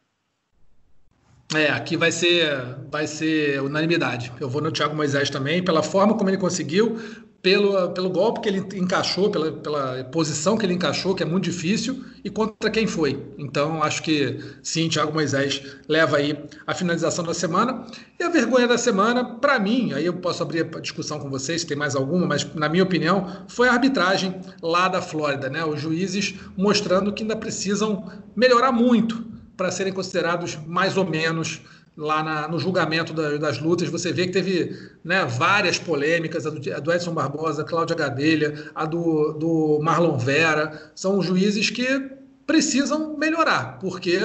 [1.55, 4.31] É, aqui vai ser, vai ser unanimidade.
[4.39, 7.01] Eu vou no Thiago Moisés também, pela forma como ele conseguiu,
[7.49, 11.45] pelo, pelo golpe que ele encaixou, pela, pela posição que ele encaixou, que é muito
[11.45, 13.19] difícil, e contra quem foi.
[13.39, 17.87] Então, acho que sim, Thiago Moisés leva aí a finalização da semana.
[18.21, 21.63] E a vergonha da semana, para mim, aí eu posso abrir a discussão com vocês,
[21.63, 25.65] se tem mais alguma, mas na minha opinião, foi a arbitragem lá da Flórida, né?
[25.65, 29.25] Os juízes mostrando que ainda precisam melhorar muito
[29.57, 31.63] para serem considerados mais ou menos
[31.99, 36.51] lá na, no julgamento da, das lutas, você vê que teve né, várias polêmicas, a
[36.51, 41.71] do, a do Edson Barbosa, a Cláudia Gadelha, a do, do Marlon Vera, são juízes
[41.71, 42.09] que
[42.47, 44.21] precisam melhorar, porque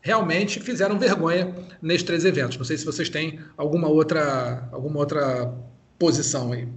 [0.00, 1.52] realmente fizeram vergonha
[1.82, 2.56] nesses três eventos.
[2.56, 5.52] Não sei se vocês têm alguma outra, alguma outra
[5.98, 6.68] posição aí.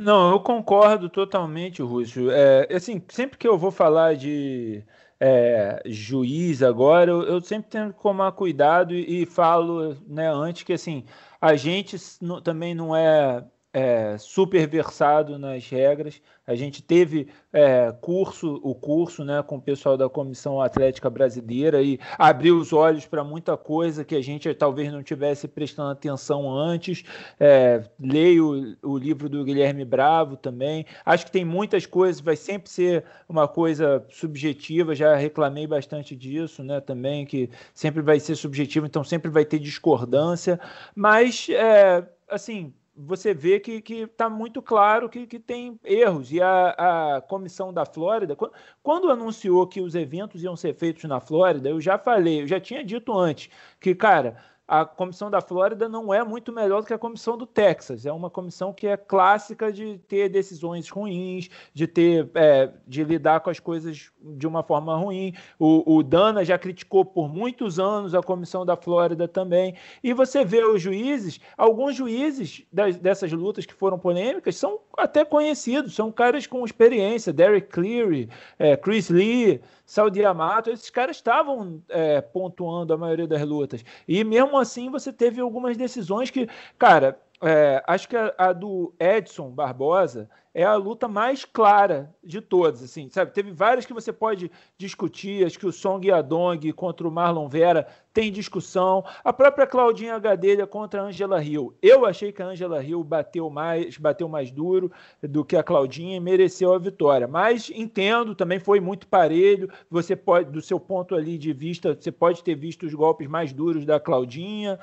[0.00, 2.30] Não, eu concordo totalmente, Rússio.
[2.30, 4.82] É, assim, sempre que eu vou falar de
[5.20, 10.62] é, juiz agora, eu, eu, sempre tenho que tomar cuidado e, e falo né, antes
[10.62, 11.04] que assim,
[11.38, 11.98] a gente
[12.42, 16.20] também não é é, super versado nas regras.
[16.46, 21.80] A gente teve é, curso, o curso né, com o pessoal da Comissão Atlética Brasileira
[21.80, 26.52] e abriu os olhos para muita coisa que a gente talvez não tivesse prestando atenção
[26.52, 27.04] antes.
[27.38, 30.84] É, leio o, livro do Guilherme Bravo também.
[31.04, 36.64] Acho que tem muitas coisas, vai sempre ser uma coisa subjetiva, já reclamei bastante disso
[36.64, 40.58] né, também, que sempre vai ser subjetivo, então sempre vai ter discordância,
[40.96, 42.72] mas é, assim
[43.06, 46.32] você vê que está muito claro que, que tem erros.
[46.32, 51.04] E a, a comissão da Flórida, quando, quando anunciou que os eventos iam ser feitos
[51.04, 54.36] na Flórida, eu já falei, eu já tinha dito antes, que, cara,
[54.70, 58.06] a comissão da Flórida não é muito melhor do que a comissão do Texas.
[58.06, 63.40] É uma comissão que é clássica de ter decisões ruins, de ter é, de lidar
[63.40, 65.34] com as coisas de uma forma ruim.
[65.58, 69.74] O, o, Dana já criticou por muitos anos a comissão da Flórida também.
[70.04, 75.24] E você vê os juízes, alguns juízes das, dessas lutas que foram polêmicas são até
[75.24, 77.32] conhecidos, são caras com experiência.
[77.32, 79.60] Derek Cleary, é, Chris Lee.
[79.90, 83.84] Saudi Amato, esses caras estavam é, pontuando a maioria das lutas.
[84.06, 88.92] E mesmo assim você teve algumas decisões que, cara, é, acho que a, a, do
[89.00, 93.32] Edson Barbosa é a luta mais clara de todas, assim, sabe?
[93.32, 97.86] Teve várias que você pode discutir, acho que o Song Yadong contra o Marlon Vera
[98.12, 101.72] tem discussão, a própria Claudinha Gadelha contra a Angela Hill.
[101.80, 104.90] Eu achei que a Angela Hill bateu mais, bateu mais duro
[105.22, 110.16] do que a Claudinha e mereceu a vitória, mas entendo, também foi muito parelho, você
[110.16, 113.86] pode, do seu ponto ali de vista, você pode ter visto os golpes mais duros
[113.86, 114.80] da Claudinha,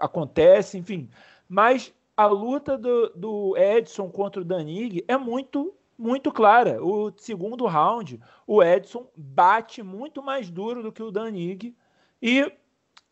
[0.00, 1.08] acontece, enfim,
[1.52, 6.82] mas a luta do, do Edson contra o Danig é muito muito clara.
[6.82, 11.76] O segundo round, o Edson bate muito mais duro do que o Danig.
[12.22, 12.50] E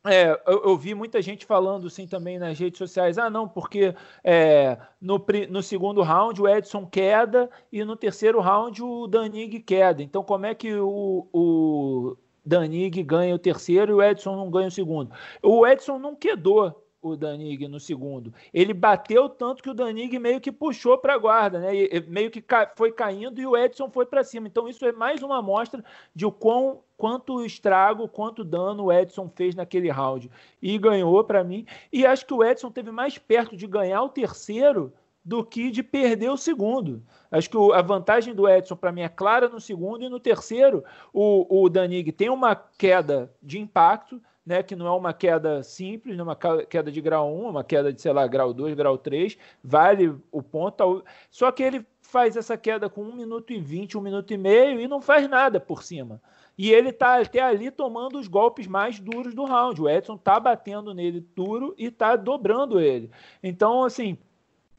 [0.07, 3.95] é, eu, eu, vi muita gente falando assim também nas redes sociais: ah, não, porque
[4.25, 10.03] é, no, no, segundo round o Edson queda e no terceiro round o Danig queda.
[10.03, 14.69] Então, como é que o, o Danig ganha o terceiro e o Edson não ganha
[14.69, 15.13] o segundo?
[15.43, 18.33] O Edson não quedou o Danig no segundo.
[18.53, 21.75] Ele bateu tanto que o Danig meio que puxou para a guarda, né?
[21.75, 22.45] E, meio que
[22.77, 24.47] foi caindo e o Edson foi para cima.
[24.47, 25.85] Então isso é mais uma amostra
[26.15, 30.31] de o quão quanto estrago, quanto dano o Edson fez naquele round.
[30.61, 31.65] E ganhou para mim.
[31.91, 34.93] E acho que o Edson teve mais perto de ganhar o terceiro
[35.25, 37.03] do que de perder o segundo.
[37.31, 40.83] Acho que a vantagem do Edson, para mim, é clara no segundo, e no terceiro,
[41.13, 44.21] o, o Danig tem uma queda de impacto,
[44.51, 47.51] né, que não é uma queda simples, não é uma queda de grau 1, é
[47.51, 51.05] uma queda de, sei lá, grau 2, grau 3, vale o ponto.
[51.31, 54.81] Só que ele faz essa queda com 1 minuto e 20, 1 minuto e meio
[54.81, 56.21] e não faz nada por cima.
[56.59, 59.81] E ele está até ali tomando os golpes mais duros do round.
[59.81, 63.09] O Edson está batendo nele duro e está dobrando ele.
[63.41, 64.19] Então, assim,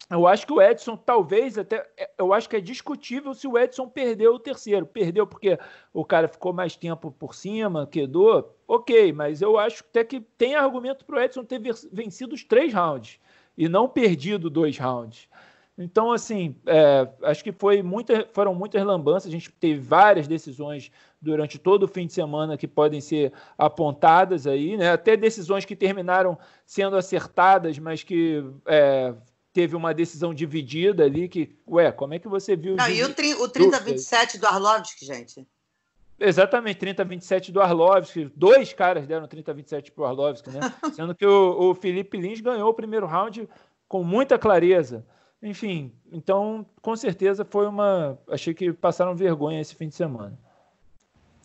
[0.09, 1.87] eu acho que o Edson, talvez até.
[1.97, 4.85] É, eu acho que é discutível se o Edson perdeu o terceiro.
[4.85, 5.57] Perdeu porque
[5.93, 8.57] o cara ficou mais tempo por cima, quedou.
[8.67, 12.73] Ok, mas eu acho até que tem argumento para o Edson ter vencido os três
[12.73, 13.19] rounds
[13.57, 15.29] e não perdido dois rounds.
[15.77, 19.29] Então, assim, é, acho que foi muita, foram muitas lambanças.
[19.29, 20.91] A gente teve várias decisões
[21.21, 24.91] durante todo o fim de semana que podem ser apontadas aí, né?
[24.91, 29.13] Até decisões que terminaram sendo acertadas, mas que é,
[29.53, 32.75] teve uma decisão dividida ali que, ué, como é que você viu?
[32.75, 35.47] Não, e o, tri, o 30-27 do Arlovski, gente?
[36.19, 38.31] Exatamente, 30-27 do Arlovski.
[38.35, 40.59] Dois caras deram 30-27 para o Arlovski, né?
[40.95, 43.49] Sendo que o, o Felipe Lins ganhou o primeiro round
[43.87, 45.05] com muita clareza.
[45.41, 48.17] Enfim, então, com certeza foi uma.
[48.29, 50.37] Achei que passaram vergonha esse fim de semana.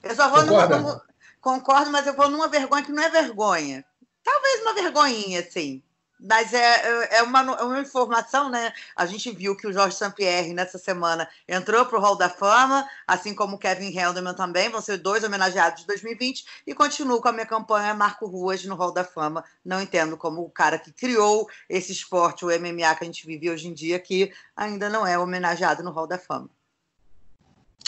[0.03, 1.03] Eu só vou numa.
[1.41, 3.85] Concordo, mas eu vou numa vergonha que não é vergonha.
[4.23, 5.83] Talvez uma vergonhinha, assim.
[6.19, 8.73] Mas é, é, é uma, é uma informação, né?
[8.97, 12.89] A gente viu que o Jorge Sampierre, nessa semana, entrou para o Hall da Fama,
[13.07, 17.29] assim como o Kevin Helderman também, vão ser dois homenageados de 2020, e continuo com
[17.29, 19.45] a minha campanha Marco Ruas no Hall da Fama.
[19.65, 23.51] Não entendo como o cara que criou esse esporte, o MMA que a gente vive
[23.51, 26.49] hoje em dia, que ainda não é homenageado no Hall da Fama.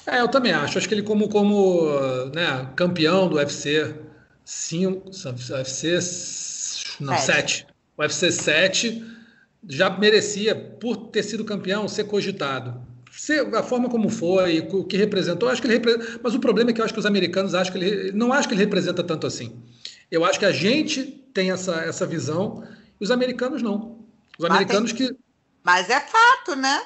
[0.06, 0.78] É, eu também acho.
[0.78, 1.86] Acho que ele, como, como
[2.34, 3.94] né, campeão do UFC
[4.44, 5.98] 5, UFC
[7.00, 7.67] não, 7
[7.98, 9.04] o UFC 7
[9.68, 12.80] já merecia, por ter sido campeão, ser cogitado.
[13.54, 16.20] a forma como foi, o que representou, acho que ele representa.
[16.22, 18.12] Mas o problema é que eu acho que os americanos acham que ele.
[18.12, 19.60] Não acho que ele representa tanto assim.
[20.10, 22.64] Eu acho que a gente tem essa, essa visão
[23.00, 23.98] e os americanos não.
[24.38, 25.08] Os americanos tem...
[25.08, 25.16] que.
[25.64, 26.80] Mas é fato, né?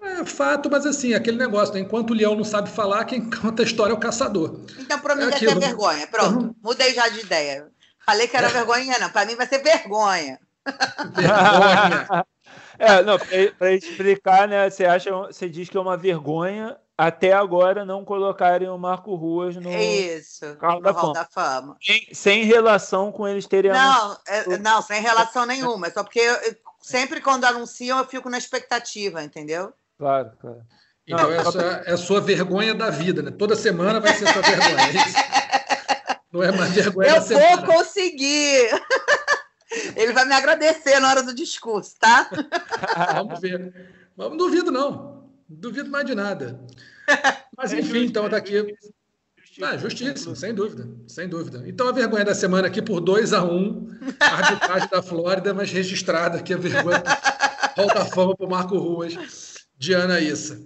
[0.00, 1.80] É fato, mas assim, aquele negócio, né?
[1.80, 4.60] enquanto o leão não sabe falar, quem conta a história é o caçador.
[4.78, 6.06] Então, para mim, é vai ser vergonha.
[6.06, 6.54] Pronto, uhum.
[6.62, 7.68] mudei já de ideia.
[8.04, 8.52] Falei que era é.
[8.52, 9.10] vergonha, não.
[9.10, 10.38] Para mim, vai ser vergonha.
[12.78, 13.18] É, não,
[13.58, 14.68] para explicar, né?
[14.68, 19.54] Você acha, você diz que é uma vergonha até agora não colocarem o Marco Ruas
[19.54, 21.12] no Isso, Carro da, Fama.
[21.12, 21.76] da Fama.
[21.80, 25.86] Sem, sem, relação com eles terem Não, é, não, sem relação nenhuma.
[25.86, 26.36] É só porque eu,
[26.80, 29.72] sempre quando anunciam eu fico na expectativa, entendeu?
[29.96, 30.62] Claro, claro.
[31.06, 33.30] Então, não, essa é a sua vergonha da vida, né?
[33.30, 34.82] Toda semana vai ser sua vergonha.
[34.82, 37.50] É não é mais vergonha eu da semana.
[37.50, 38.70] Eu vou conseguir!
[39.98, 42.30] Ele vai me agradecer na hora do discurso, tá?
[43.16, 43.74] Vamos ver.
[44.16, 45.28] Não duvido, não.
[45.48, 46.60] Duvido mais de nada.
[47.56, 48.76] Mas é enfim, então tá aqui.
[49.60, 51.64] Ah, justíssimo, sem dúvida, sem dúvida.
[51.66, 53.88] Então a vergonha da semana aqui por 2 a 1 um,
[54.20, 57.02] arbitragem da Flórida, mas registrada aqui a vergonha.
[57.76, 60.60] Volta a fama para o Marco Ruas, Diana Issa.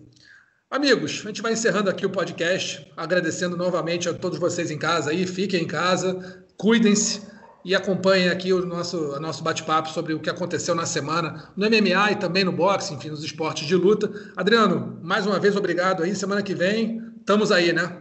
[0.70, 5.10] Amigos, a gente vai encerrando aqui o podcast, agradecendo novamente a todos vocês em casa
[5.10, 7.32] aí, fiquem em casa, cuidem-se
[7.64, 12.12] e acompanhem aqui o nosso, nosso bate-papo sobre o que aconteceu na semana no MMA
[12.12, 14.10] e também no boxe, enfim, nos esportes de luta.
[14.36, 16.14] Adriano, mais uma vez obrigado aí.
[16.14, 17.98] Semana que vem, estamos aí, né?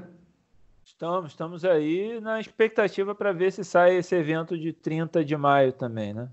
[0.83, 5.71] Estamos, estamos aí na expectativa para ver se sai esse evento de 30 de maio
[5.73, 6.27] também, né?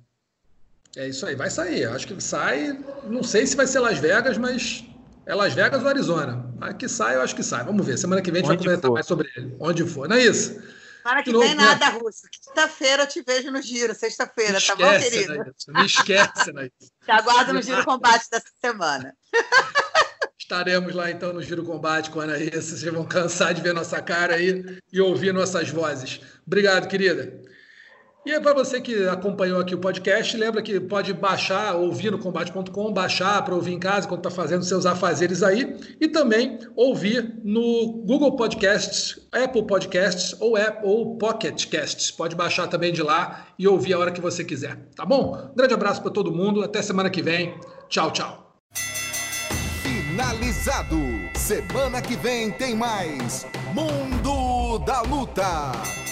[0.96, 1.86] É isso aí, vai sair.
[1.86, 2.78] Acho que sai.
[3.04, 4.84] Não sei se vai ser Las Vegas, mas
[5.26, 6.50] é Las Vegas ou Arizona.
[6.58, 7.64] Mas que sai, eu acho que sai.
[7.64, 7.98] Vamos ver.
[7.98, 8.94] Semana que vem a gente Onde vai comentar for.
[8.94, 9.54] mais sobre ele.
[9.60, 10.08] Onde for.
[10.08, 10.58] Não é isso?
[11.08, 12.28] Para que tem nada, Russo.
[12.30, 15.36] Quinta-feira eu te vejo no giro, sexta-feira, tá bom, querido?
[15.38, 16.92] Naíssa, me esquece, Naíssa.
[17.02, 19.16] Te aguardo no Giro Combate dessa semana.
[20.38, 22.60] Estaremos lá então no Giro Combate com a Anaísa.
[22.60, 26.20] Vocês vão cansar de ver nossa cara aí e ouvir nossas vozes.
[26.46, 27.40] Obrigado, querida.
[28.26, 32.18] E é para você que acompanhou aqui o podcast, lembra que pode baixar, ouvir no
[32.18, 37.40] combate.com, baixar para ouvir em casa quando está fazendo seus afazeres aí, e também ouvir
[37.42, 42.10] no Google Podcasts, Apple Podcasts ou, Apple, ou Pocket Casts.
[42.10, 45.50] Pode baixar também de lá e ouvir a hora que você quiser, tá bom?
[45.52, 47.54] Um grande abraço para todo mundo, até semana que vem.
[47.88, 48.60] Tchau, tchau.
[49.82, 50.96] Finalizado.
[51.34, 56.07] Semana que vem tem mais Mundo da Luta.